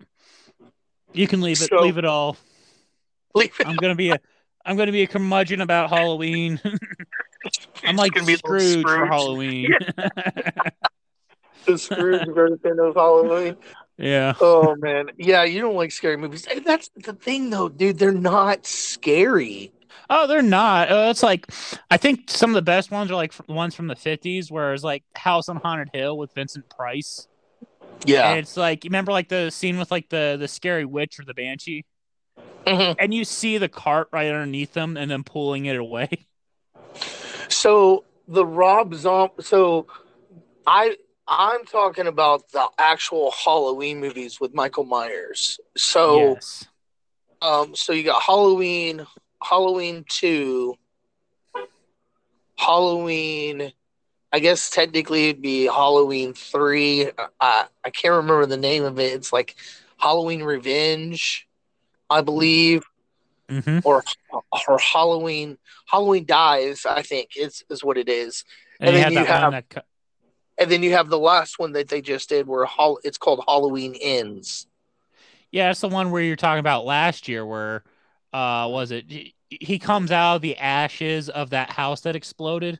You 1.13 1.27
can 1.27 1.41
leave 1.41 1.61
it. 1.61 1.69
So- 1.69 1.81
leave 1.81 1.97
it 1.97 2.05
all. 2.05 2.37
Leave 3.35 3.53
it 3.59 3.67
I'm 3.67 3.75
gonna 3.77 3.95
be 3.95 4.09
a. 4.11 4.19
I'm 4.65 4.77
gonna 4.77 4.91
be 4.91 5.01
a 5.03 5.07
curmudgeon 5.07 5.61
about 5.61 5.89
Halloween. 5.89 6.59
I'm 7.83 7.95
like 7.95 8.11
gonna 8.13 8.25
be 8.27 8.33
the 8.35 8.39
Scrooge, 8.39 8.81
for 8.83 9.05
Halloween. 9.07 9.69
the 11.65 11.77
Scrooge 11.77 12.27
version 12.27 12.79
of 12.79 12.95
Halloween. 12.95 13.57
yeah. 13.97 14.33
Oh 14.41 14.75
man, 14.75 15.11
yeah, 15.17 15.43
you 15.43 15.61
don't 15.61 15.75
like 15.75 15.91
scary 15.91 16.17
movies. 16.17 16.45
Hey, 16.45 16.59
That's 16.59 16.89
the 16.95 17.13
thing, 17.13 17.49
though, 17.49 17.69
dude. 17.69 17.97
They're 17.97 18.11
not 18.11 18.65
scary. 18.65 19.71
Oh, 20.09 20.27
they're 20.27 20.41
not. 20.41 20.91
Uh, 20.91 21.07
it's 21.09 21.23
like 21.23 21.47
I 21.89 21.97
think 21.97 22.29
some 22.29 22.49
of 22.51 22.55
the 22.55 22.61
best 22.61 22.91
ones 22.91 23.09
are 23.11 23.15
like 23.15 23.31
f- 23.33 23.47
ones 23.47 23.75
from 23.75 23.87
the 23.87 23.95
'50s, 23.95 24.51
where 24.51 24.73
it's 24.73 24.83
like 24.83 25.03
House 25.15 25.47
on 25.49 25.55
Haunted 25.57 25.89
Hill 25.93 26.17
with 26.17 26.33
Vincent 26.33 26.69
Price. 26.69 27.27
Yeah, 28.05 28.31
And 28.31 28.39
it's 28.39 28.57
like 28.57 28.83
you 28.83 28.89
remember 28.89 29.11
like 29.11 29.29
the 29.29 29.49
scene 29.51 29.77
with 29.77 29.91
like 29.91 30.09
the 30.09 30.35
the 30.39 30.47
scary 30.47 30.85
witch 30.85 31.19
or 31.19 31.25
the 31.25 31.33
banshee, 31.33 31.85
Mhm. 32.65 32.95
and 32.97 33.13
you 33.13 33.25
see 33.25 33.57
the 33.57 33.69
cart 33.69 34.09
right 34.11 34.27
underneath 34.27 34.73
them, 34.73 34.97
and 34.97 35.09
then 35.11 35.23
pulling 35.23 35.65
it 35.65 35.75
away. 35.77 36.09
So 37.49 38.05
the 38.27 38.45
Rob 38.45 38.93
Zombie. 38.95 39.43
So 39.43 39.87
I 40.65 40.95
I'm 41.27 41.65
talking 41.65 42.07
about 42.07 42.51
the 42.51 42.67
actual 42.77 43.31
Halloween 43.31 43.99
movies 43.99 44.39
with 44.39 44.53
Michael 44.53 44.83
Myers. 44.83 45.59
So 45.77 46.33
yes. 46.33 46.65
um, 47.41 47.75
so 47.75 47.93
you 47.93 48.03
got 48.03 48.21
Halloween, 48.21 49.05
Halloween 49.43 50.05
two, 50.09 50.75
Halloween. 52.57 53.73
I 54.31 54.39
guess 54.39 54.69
technically 54.69 55.29
it'd 55.29 55.41
be 55.41 55.65
Halloween 55.65 56.33
three. 56.33 57.09
I 57.39 57.65
I 57.83 57.89
can't 57.89 58.15
remember 58.15 58.45
the 58.45 58.57
name 58.57 58.83
of 58.83 58.99
it. 58.99 59.13
It's 59.13 59.33
like 59.33 59.55
Halloween 59.97 60.43
Revenge, 60.43 61.47
I 62.09 62.21
believe, 62.21 62.83
hmm 63.49 63.79
or 63.83 64.03
or 64.67 64.79
Halloween 64.79 65.57
Halloween 65.87 66.25
Dies. 66.25 66.85
I 66.85 67.01
think 67.01 67.31
is 67.35 67.63
is 67.69 67.83
what 67.83 67.97
it 67.97 68.09
is. 68.09 68.45
And, 68.79 68.95
And 68.95 69.03
then 69.03 69.11
you 69.13 69.25
have- 69.25 69.51
that. 69.51 69.85
And 70.57 70.69
then 70.69 70.83
you 70.83 70.91
have 70.91 71.09
the 71.09 71.17
last 71.19 71.57
one 71.57 71.71
that 71.73 71.87
they 71.89 72.01
just 72.01 72.29
did, 72.29 72.47
where 72.47 72.67
it's 73.03 73.17
called 73.17 73.43
Halloween 73.47 73.95
Ends. 73.99 74.67
Yeah, 75.51 75.71
it's 75.71 75.81
the 75.81 75.89
one 75.89 76.11
where 76.11 76.21
you're 76.21 76.35
talking 76.35 76.59
about 76.59 76.85
last 76.85 77.27
year, 77.27 77.45
where 77.45 77.83
uh 78.31 78.67
was 78.69 78.91
it? 78.91 79.05
He 79.49 79.79
comes 79.79 80.11
out 80.11 80.35
of 80.37 80.41
the 80.41 80.57
ashes 80.57 81.29
of 81.29 81.49
that 81.49 81.71
house 81.71 82.01
that 82.01 82.15
exploded. 82.15 82.79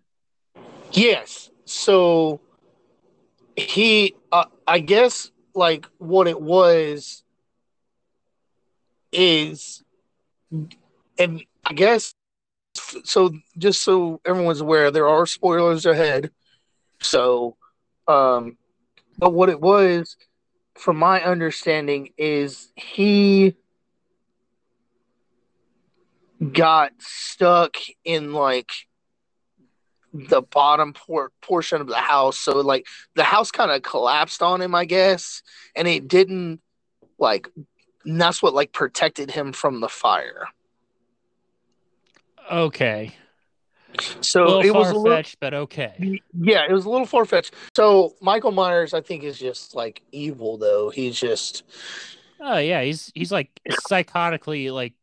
Yes. 0.92 1.50
So 1.66 2.42
he, 3.56 4.16
uh, 4.32 4.46
I 4.68 4.80
guess, 4.80 5.32
like 5.54 5.86
what 5.98 6.28
it 6.28 6.42
was 6.42 7.24
is, 9.12 9.84
and 11.18 11.44
I 11.66 11.74
guess, 11.74 12.14
so 13.04 13.32
just 13.58 13.84
so 13.84 14.22
everyone's 14.26 14.62
aware, 14.62 14.92
there 14.92 15.08
are 15.08 15.26
spoilers 15.26 15.86
ahead. 15.86 16.32
So, 17.02 17.58
um, 18.08 18.58
but 19.18 19.34
what 19.34 19.50
it 19.50 19.60
was, 19.60 20.18
from 20.76 20.98
my 20.98 21.22
understanding, 21.22 22.10
is 22.18 22.72
he 22.76 23.56
got 26.54 26.92
stuck 27.00 27.78
in 28.04 28.34
like 28.34 28.72
the 30.14 30.42
bottom 30.42 30.94
por- 30.94 31.32
portion 31.42 31.82
of 31.82 31.88
the 31.88 31.96
house. 31.96 32.38
So 32.40 32.60
like 32.60 32.86
the 33.16 33.24
house 33.24 33.52
kind 33.52 33.72
of 33.72 33.82
collapsed 33.84 34.42
on 34.42 34.62
him, 34.62 34.76
I 34.76 34.86
guess, 34.86 35.42
and 35.76 35.88
it 35.88 36.08
didn't 36.08 36.62
like. 37.18 37.50
And 38.06 38.20
that's 38.20 38.42
what 38.42 38.54
like 38.54 38.74
protected 38.74 39.32
him 39.32 39.54
from 39.54 39.80
the 39.80 39.90
fire. 39.90 40.48
Okay, 42.52 43.14
So 44.22 44.60
it 44.62 44.74
was 44.74 44.90
a 44.90 44.92
far 44.92 45.00
little, 45.02 45.18
fetched, 45.18 45.38
but 45.40 45.54
okay. 45.54 46.22
yeah, 46.34 46.66
it 46.68 46.72
was 46.72 46.86
a 46.86 46.90
little 46.90 47.06
far 47.06 47.26
fetched. 47.26 47.54
So 47.76 48.16
Michael 48.22 48.52
Myers, 48.52 48.94
I 48.94 49.02
think, 49.02 49.24
is 49.24 49.38
just 49.38 49.76
like 49.76 50.02
evil 50.12 50.58
though. 50.58 50.90
He's 50.90 51.20
just 51.20 51.64
Oh 52.40 52.58
yeah, 52.58 52.82
he's 52.82 53.12
he's 53.14 53.32
like 53.32 53.50
psychotically 53.90 54.72
like 54.72 54.94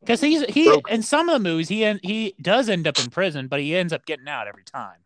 because 0.00 0.20
he's 0.20 0.44
he 0.46 0.66
Broke. 0.66 0.90
in 0.90 1.02
some 1.02 1.28
of 1.28 1.34
the 1.34 1.48
movies 1.48 1.68
he 1.68 1.84
he 2.02 2.34
does 2.40 2.68
end 2.68 2.86
up 2.86 2.98
in 2.98 3.10
prison, 3.10 3.48
but 3.48 3.60
he 3.60 3.76
ends 3.76 3.92
up 3.92 4.06
getting 4.06 4.28
out 4.28 4.46
every 4.46 4.64
time. 4.64 4.98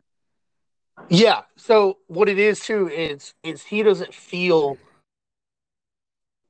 yeah. 1.09 1.42
So 1.56 1.98
what 2.06 2.28
it 2.28 2.38
is 2.38 2.61
too 2.61 2.88
is 2.88 3.35
is 3.42 3.62
he 3.62 3.83
doesn't 3.83 4.14
feel 4.14 4.78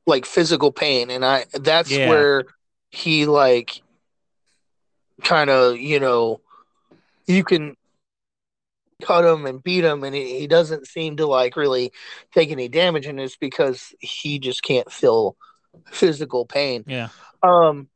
like 0.07 0.27
physical 0.27 0.73
pain, 0.73 1.11
and 1.11 1.25
I 1.25 1.47
that's 1.53 1.91
Yeah. 1.91 2.09
where 2.09 2.45
he 2.91 3.27
like 3.27 3.83
kind 5.23 5.51
of 5.51 5.79
you 5.79 6.01
know 6.01 6.41
you 7.27 7.45
can 7.45 7.77
cut 9.03 9.25
him 9.25 9.47
and 9.47 9.63
beat 9.63 9.85
him 9.85 10.05
and 10.05 10.15
he, 10.15 10.41
he 10.41 10.47
doesn't 10.47 10.87
seem 10.87 11.17
to 11.17 11.27
like 11.27 11.57
really 11.57 11.91
take 12.35 12.51
any 12.51 12.69
damage 12.69 13.07
and 13.07 13.19
it's 13.19 13.37
because 13.37 13.95
he 14.01 14.39
just 14.39 14.63
can't 14.63 14.91
feel 14.93 15.37
physical 15.91 16.45
pain 16.45 16.85
Yeah. 16.87 17.09
um 17.43 17.89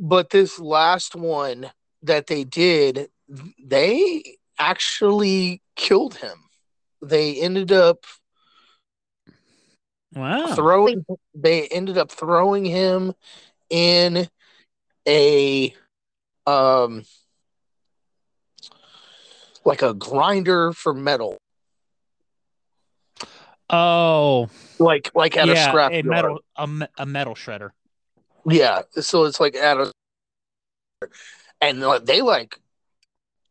but 0.00 0.30
this 0.30 0.58
last 0.58 1.14
one 1.14 1.70
that 2.02 2.26
they 2.26 2.44
did 2.44 3.10
they 3.62 4.38
actually 4.58 5.62
killed 5.76 6.16
him 6.16 6.50
they 7.02 7.36
ended 7.40 7.72
up 7.72 8.04
Wow. 10.16 10.46
throwing 10.54 11.04
they 11.34 11.68
ended 11.68 11.98
up 11.98 12.10
throwing 12.10 12.64
him 12.64 13.14
in 13.70 14.28
a 15.08 15.74
um 16.46 17.04
like 19.64 19.82
a 19.82 19.94
grinder 19.94 20.72
for 20.72 20.94
metal 20.94 21.38
Oh 23.70 24.48
like 24.78 25.10
like 25.14 25.36
at 25.36 25.48
a 25.48 25.56
scrap 25.56 25.92
a 25.92 26.02
yard. 26.02 26.06
metal 26.08 26.40
a, 26.56 26.88
a 26.98 27.06
metal 27.06 27.34
shredder. 27.34 27.70
Yeah 28.46 28.82
so 29.00 29.24
it's 29.24 29.40
like 29.40 29.54
at 29.56 29.76
a 29.76 29.92
and 31.60 31.82
they 32.04 32.22
like 32.22 32.58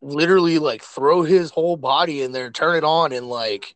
literally 0.02 0.60
like 0.60 0.82
throw 0.82 1.24
his 1.24 1.52
whole 1.52 1.78
body 1.78 2.22
in 2.22 2.32
there 2.32 2.50
turn 2.52 2.76
it 2.76 2.84
on 2.84 3.12
and 3.12 3.28
like 3.28 3.76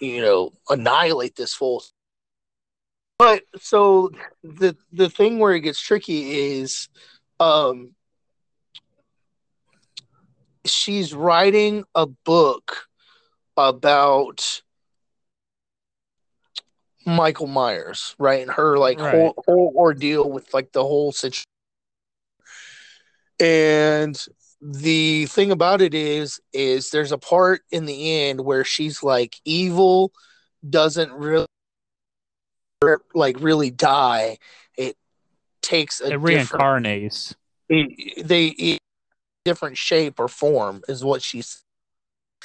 you 0.00 0.20
know 0.20 0.52
annihilate 0.68 1.36
this 1.36 1.54
fool. 1.54 1.82
But 3.18 3.44
so 3.60 4.10
the 4.42 4.76
the 4.92 5.08
thing 5.08 5.38
where 5.38 5.54
it 5.54 5.60
gets 5.60 5.80
tricky 5.80 6.56
is 6.58 6.88
um 7.40 7.94
she's 10.66 11.14
writing 11.14 11.84
a 11.94 12.06
book 12.06 12.88
about 13.56 14.62
Michael 17.06 17.46
Myers, 17.46 18.14
right? 18.18 18.42
And 18.42 18.50
her 18.50 18.78
like 18.78 18.98
Right. 18.98 19.12
whole 19.12 19.34
whole 19.46 19.72
ordeal 19.76 20.30
with 20.30 20.52
like 20.54 20.72
the 20.72 20.82
whole 20.82 21.12
situation. 21.12 21.44
And 23.40 24.22
the 24.60 25.26
thing 25.26 25.50
about 25.50 25.82
it 25.82 25.92
is, 25.94 26.40
is 26.52 26.90
there's 26.90 27.12
a 27.12 27.18
part 27.18 27.62
in 27.70 27.84
the 27.84 28.22
end 28.22 28.40
where 28.40 28.64
she's 28.64 29.02
like, 29.02 29.36
evil 29.44 30.12
doesn't 30.68 31.12
really 31.12 31.46
like 33.14 33.36
really 33.40 33.70
die. 33.70 34.38
It 34.78 34.96
takes 35.62 36.00
a 36.00 36.14
It 36.14 36.20
reincarnates. 36.20 37.34
it, 37.68 38.26
they 38.26 38.46
it, 38.48 38.78
different 39.44 39.76
shape 39.76 40.18
or 40.18 40.28
form 40.28 40.82
is 40.88 41.04
what 41.04 41.20
she's 41.22 41.62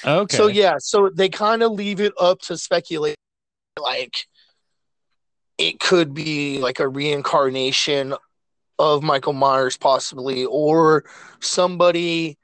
Okay. 0.05 0.35
so 0.35 0.47
yeah 0.47 0.75
so 0.79 1.09
they 1.13 1.29
kind 1.29 1.63
of 1.63 1.71
leave 1.71 2.01
it 2.01 2.13
up 2.19 2.39
to 2.41 2.57
speculate 2.57 3.15
like 3.81 4.27
it 5.59 5.79
could 5.79 6.13
be 6.15 6.57
like 6.59 6.79
a 6.79 6.87
reincarnation 6.87 8.15
of 8.79 9.03
michael 9.03 9.33
myers 9.33 9.77
possibly 9.77 10.45
or 10.45 11.03
somebody 11.39 12.37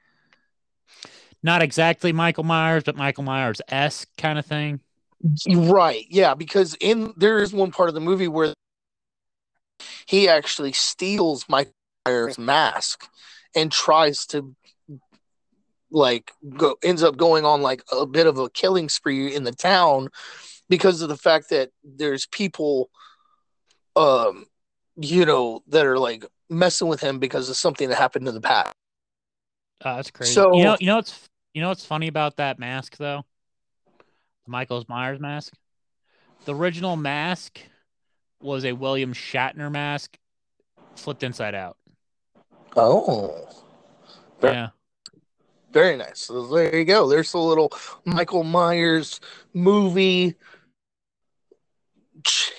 Not 1.42 1.62
exactly 1.62 2.12
Michael 2.12 2.44
Myers, 2.44 2.82
but 2.84 2.96
Michael 2.96 3.22
Myers 3.24 3.60
esque 3.68 4.08
kind 4.18 4.38
of 4.38 4.44
thing. 4.46 4.80
right 5.54 6.04
yeah 6.10 6.34
because 6.34 6.76
in 6.80 7.12
there 7.16 7.38
is 7.38 7.52
one 7.52 7.70
part 7.72 7.88
of 7.88 7.94
the 7.94 8.00
movie 8.00 8.28
where 8.28 8.52
he 10.06 10.28
actually 10.28 10.72
steals 10.72 11.46
michael 11.48 11.72
myers 12.04 12.38
mask 12.38 13.08
and 13.54 13.72
tries 13.72 14.26
to 14.26 14.54
like 15.90 16.32
go, 16.56 16.76
ends 16.82 17.02
up 17.02 17.16
going 17.16 17.44
on 17.44 17.62
like 17.62 17.82
a 17.90 18.04
bit 18.06 18.26
of 18.26 18.38
a 18.38 18.50
killing 18.50 18.88
spree 18.88 19.34
in 19.34 19.44
the 19.44 19.52
town 19.52 20.08
because 20.68 21.02
of 21.02 21.08
the 21.08 21.16
fact 21.16 21.50
that 21.50 21.70
there's 21.84 22.26
people 22.26 22.90
um 23.94 24.46
you 24.96 25.24
know 25.24 25.62
that 25.68 25.86
are 25.86 25.98
like 25.98 26.24
messing 26.48 26.88
with 26.88 27.00
him 27.00 27.18
because 27.18 27.48
of 27.50 27.56
something 27.56 27.88
that 27.88 27.96
happened 27.98 28.26
in 28.28 28.34
the 28.34 28.40
past 28.40 28.72
Uh, 29.84 29.96
that's 29.96 30.10
crazy. 30.10 30.32
So- 30.34 30.54
you 30.56 30.64
know, 30.64 30.76
you 30.80 30.86
know 30.86 30.96
what's 30.96 31.28
you 31.54 31.62
know 31.62 31.68
what's 31.68 31.84
funny 31.84 32.08
about 32.08 32.36
that 32.36 32.58
mask 32.58 32.96
though? 32.98 33.24
The 34.44 34.50
Michael 34.50 34.84
Myers 34.88 35.18
mask. 35.20 35.54
The 36.44 36.54
original 36.54 36.96
mask 36.96 37.58
was 38.40 38.64
a 38.64 38.72
William 38.72 39.12
Shatner 39.14 39.70
mask 39.72 40.16
flipped 40.96 41.22
inside 41.22 41.54
out. 41.54 41.76
oh 42.76 43.48
Fair. 44.40 44.52
Yeah. 44.52 44.68
very 45.72 45.96
nice 45.96 46.20
so 46.20 46.46
there 46.46 46.76
you 46.76 46.84
go 46.84 47.08
there's 47.08 47.32
a 47.34 47.38
little 47.38 47.72
michael 48.04 48.44
myers 48.44 49.18
movie 49.54 50.34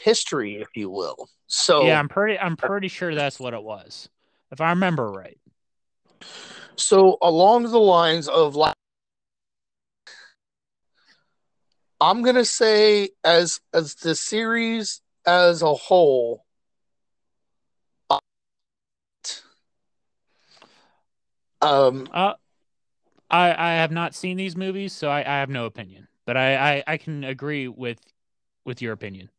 history 0.03 0.55
if 0.61 0.67
you 0.75 0.89
will 0.89 1.29
so 1.47 1.87
Yeah, 1.87 1.99
I'm 1.99 2.09
pretty 2.09 2.37
I'm 2.37 2.55
pretty 2.57 2.87
sure 2.87 3.15
that's 3.15 3.39
what 3.39 3.53
it 3.53 3.63
was. 3.63 4.09
If 4.51 4.61
I 4.61 4.69
remember 4.69 5.11
right. 5.11 5.39
So 6.75 7.17
along 7.21 7.63
the 7.63 7.79
lines 7.79 8.27
of 8.27 8.55
like 8.55 8.75
I'm 11.99 12.21
gonna 12.21 12.45
say 12.45 13.09
as 13.23 13.59
as 13.73 13.95
the 13.95 14.15
series 14.15 15.01
as 15.25 15.61
a 15.61 15.73
whole 15.73 16.45
um 21.61 22.07
Uh 22.13 22.33
I 23.29 23.49
I 23.51 23.73
have 23.75 23.91
not 23.91 24.15
seen 24.15 24.37
these 24.37 24.55
movies, 24.55 24.93
so 24.93 25.09
I, 25.09 25.19
I 25.19 25.39
have 25.39 25.49
no 25.49 25.65
opinion. 25.65 26.07
But 26.25 26.37
I, 26.37 26.75
I, 26.75 26.83
I 26.87 26.97
can 26.97 27.23
agree 27.23 27.67
with 27.67 27.99
with 28.65 28.81
your 28.81 28.93
opinion. 28.93 29.29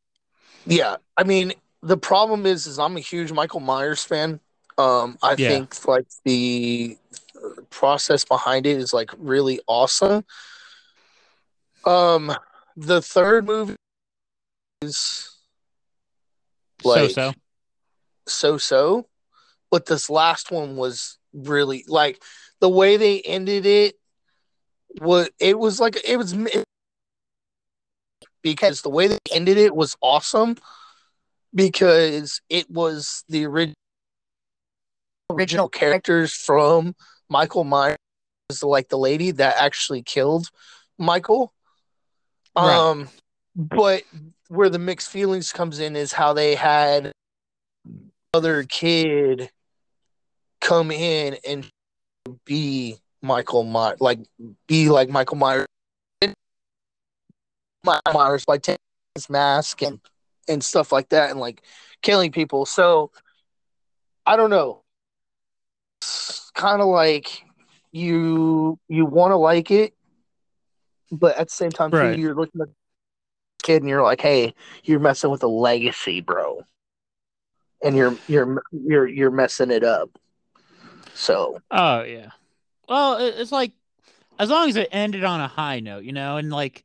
Yeah 0.69 0.97
I 1.17 1.25
mean 1.25 1.53
the 1.83 1.97
problem 1.97 2.47
is 2.47 2.67
is 2.67 2.79
I'm 2.79 2.97
a 2.97 3.01
huge 3.01 3.33
Michael 3.33 3.61
Myers 3.61 4.05
fan 4.05 4.41
um 4.79 5.19
I 5.23 5.37
Yeah. 5.37 5.49
think 5.49 5.87
like 5.89 6.07
the 6.25 6.97
process 7.71 8.25
behind 8.25 8.67
it 8.67 8.77
is 8.79 8.93
like 8.93 9.11
really 9.19 9.61
awesome 9.67 10.25
um 11.85 12.33
the 12.77 13.01
third 13.03 13.47
movie 13.47 13.77
is 14.83 15.37
Like- 16.85 17.11
so 17.11 17.33
so. 17.33 17.35
so 18.27 18.57
so, 18.59 19.09
but 19.71 19.87
this 19.87 20.11
last 20.11 20.51
one 20.51 20.77
was 20.77 21.19
really 21.33 21.85
like 21.89 22.23
the 22.61 22.69
way 22.69 22.97
they 22.97 23.21
ended 23.23 23.67
it 23.67 23.97
was 25.01 25.29
it 25.39 25.59
was 25.59 25.81
like 25.81 25.97
it 26.05 26.17
was 26.17 26.35
because 28.43 28.83
the 28.83 28.91
way 28.91 29.07
they 29.09 29.19
ended 29.33 29.59
it 29.59 29.75
was 29.75 29.97
awesome 30.01 30.57
because 31.55 32.41
it 32.49 32.71
was 32.71 33.25
the 33.29 33.45
original 33.47 33.75
original 35.31 35.69
characters 35.69 36.33
from 36.33 36.95
Michael 37.29 37.65
Myers 37.65 37.99
like 38.63 38.89
the 38.89 38.99
lady 38.99 39.31
that 39.33 39.57
actually 39.59 40.03
killed 40.03 40.49
Michael 40.99 41.53
Right. 42.57 42.77
um 42.77 43.09
but 43.55 44.03
where 44.49 44.71
the 44.71 44.79
mixed 44.79 45.11
feelings 45.11 45.53
comes 45.53 45.79
in 45.79 45.97
is 45.97 46.13
how 46.13 46.33
they 46.33 46.55
had 46.55 47.13
other 48.33 48.65
kid 48.65 49.51
come 50.61 50.91
in 50.91 51.37
and 51.47 51.69
be 52.45 52.97
Michael 53.23 53.65
Myers, 53.65 54.01
like 54.01 54.21
be 54.67 54.91
like 54.91 55.09
Michael 55.09 55.37
Myers, 55.37 55.67
Myers 57.85 58.45
by 58.45 58.59
taking 58.59 58.79
his 59.15 59.29
mask 59.31 59.83
and 59.83 60.01
and 60.49 60.65
stuff 60.65 60.93
like 60.93 61.11
that, 61.11 61.31
and 61.31 61.41
like 61.41 61.63
killing 62.03 62.33
people. 62.33 62.65
So 62.67 63.11
I 64.27 64.37
don't 64.37 64.51
know. 64.51 64.83
It's 66.01 66.51
kind 66.55 66.81
of 66.81 66.89
like 66.89 67.43
you 67.93 68.79
you 68.89 69.05
want 69.07 69.33
to 69.33 69.37
like 69.37 69.71
it, 69.71 69.95
but 71.13 71.37
at 71.37 71.49
the 71.49 71.55
same 71.55 71.71
time, 71.71 71.91
Right. 71.91 72.15
too, 72.15 72.21
you're 72.21 72.35
looking 72.35 72.61
at 72.61 72.69
the 72.69 72.75
kid 73.63 73.83
and 73.83 73.89
you're 73.89 74.03
like, 74.03 74.21
hey, 74.21 74.55
you're 74.85 75.01
messing 75.01 75.31
with 75.31 75.43
a 75.43 75.49
legacy, 75.49 76.21
bro 76.21 76.63
and 77.81 77.95
you're 77.97 78.19
you're 78.27 78.61
you're 78.73 79.07
you're 79.07 79.31
messing 79.31 79.71
it 79.71 79.85
up. 79.85 80.11
So 81.15 81.61
Oh 81.71 82.03
yeah. 82.03 82.31
Well, 82.89 83.19
it's 83.19 83.53
like 83.53 83.71
as 84.39 84.51
long 84.51 84.69
as 84.69 84.75
it 84.77 84.89
ended 84.91 85.23
on 85.25 85.41
a 85.41 85.47
high 85.47 85.79
note, 85.79 86.03
you 86.05 86.13
know, 86.13 86.39
and 86.39 86.51
like 86.51 86.83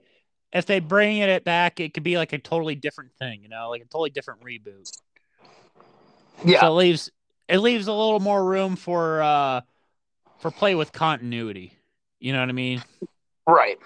if 0.54 0.68
they 0.68 0.80
bring 0.80 1.18
it 1.18 1.44
back, 1.44 1.80
it 1.80 1.94
could 1.94 2.04
be 2.04 2.18
like 2.18 2.32
a 2.32 2.38
totally 2.38 2.76
different 2.76 3.12
thing, 3.16 3.42
you 3.42 3.50
know, 3.50 3.70
like 3.70 3.82
a 3.82 3.86
totally 3.86 4.12
different 4.12 4.42
reboot. 4.42 4.92
yeah, 6.46 6.62
So 6.62 6.68
it 6.68 6.72
leaves 6.72 7.12
it 7.50 7.58
leaves 7.58 7.88
a 7.88 7.94
little 7.94 8.20
more 8.20 8.44
room 8.44 8.76
for 8.76 9.22
uh 9.22 9.62
for 10.40 10.52
play 10.52 10.76
with 10.76 10.92
continuity. 10.92 11.78
You 12.20 12.34
know 12.34 12.40
what 12.40 12.50
I 12.50 12.54
mean? 12.54 12.84
right. 13.48 13.78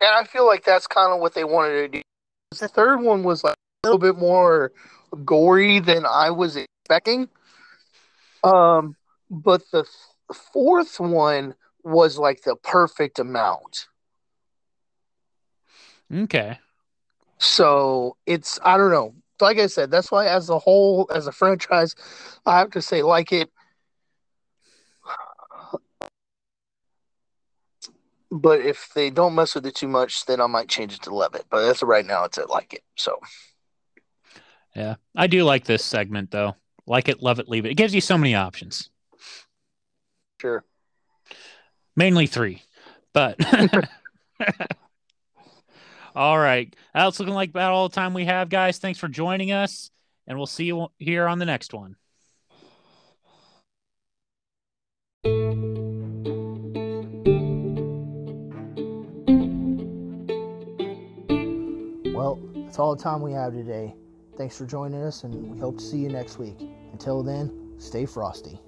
And 0.00 0.10
I 0.10 0.24
feel 0.24 0.46
like 0.46 0.64
that's 0.64 0.86
kind 0.86 1.12
of 1.12 1.20
what 1.20 1.34
they 1.34 1.44
wanted 1.44 1.92
to 1.92 1.98
do. 1.98 2.02
The 2.58 2.68
third 2.68 3.00
one 3.02 3.22
was 3.22 3.44
like 3.44 3.54
a 3.84 3.88
little 3.88 3.98
bit 3.98 4.16
more 4.16 4.72
gory 5.24 5.80
than 5.80 6.04
I 6.06 6.30
was 6.30 6.56
expecting. 6.56 7.28
Um, 8.42 8.96
but 9.30 9.62
the 9.72 9.84
fourth 10.52 10.98
one 11.00 11.54
was 11.82 12.18
like 12.18 12.42
the 12.42 12.56
perfect 12.56 13.18
amount. 13.18 13.86
Okay. 16.12 16.58
So 17.38 18.16
it's 18.26 18.58
I 18.64 18.76
don't 18.76 18.90
know. 18.90 19.14
Like 19.40 19.58
I 19.58 19.66
said, 19.66 19.90
that's 19.90 20.10
why 20.10 20.26
as 20.26 20.48
a 20.48 20.58
whole, 20.58 21.10
as 21.14 21.26
a 21.26 21.32
franchise, 21.32 21.94
I 22.46 22.58
have 22.58 22.70
to 22.70 22.80
say 22.82 23.02
like 23.02 23.32
it. 23.32 23.50
But 28.30 28.60
if 28.60 28.90
they 28.94 29.10
don't 29.10 29.34
mess 29.34 29.54
with 29.54 29.66
it 29.66 29.74
too 29.74 29.88
much, 29.88 30.26
then 30.26 30.40
I 30.40 30.46
might 30.46 30.68
change 30.68 30.94
it 30.94 31.02
to 31.02 31.14
love 31.14 31.34
it. 31.34 31.44
But 31.50 31.64
as 31.64 31.82
of 31.82 31.88
right 31.88 32.04
now, 32.04 32.24
it's 32.24 32.38
at 32.38 32.50
like 32.50 32.72
it. 32.74 32.82
So 32.96 33.18
Yeah. 34.74 34.96
I 35.14 35.26
do 35.26 35.44
like 35.44 35.64
this 35.64 35.84
segment 35.84 36.30
though. 36.30 36.56
Like 36.86 37.08
it, 37.08 37.22
love 37.22 37.38
it, 37.38 37.48
leave 37.48 37.66
it. 37.66 37.72
It 37.72 37.76
gives 37.76 37.94
you 37.94 38.00
so 38.00 38.16
many 38.16 38.34
options. 38.34 38.90
sure. 40.40 40.64
Mainly 41.94 42.26
three. 42.26 42.62
But 43.12 43.38
all 46.16 46.38
right. 46.38 46.74
That's 46.94 47.20
looking 47.20 47.34
like 47.34 47.50
about 47.50 47.72
all 47.72 47.90
the 47.90 47.94
time 47.94 48.14
we 48.14 48.24
have, 48.24 48.48
guys. 48.48 48.78
Thanks 48.78 48.98
for 48.98 49.06
joining 49.06 49.52
us, 49.52 49.90
and 50.26 50.38
we'll 50.38 50.46
see 50.46 50.64
you 50.64 50.88
here 50.98 51.28
on 51.28 51.38
the 51.38 51.44
next 51.44 51.74
one. 51.74 51.94
Well, 62.14 62.40
that's 62.54 62.78
all 62.78 62.96
the 62.96 63.02
time 63.02 63.20
we 63.20 63.32
have 63.32 63.52
today. 63.52 63.94
Thanks 64.38 64.56
for 64.56 64.64
joining 64.64 65.02
us, 65.02 65.24
and 65.24 65.52
we 65.52 65.58
hope 65.58 65.76
to 65.76 65.84
see 65.84 65.98
you 65.98 66.08
next 66.08 66.38
week. 66.38 66.56
Until 66.92 67.22
then, 67.22 67.74
stay 67.78 68.06
frosty. 68.06 68.58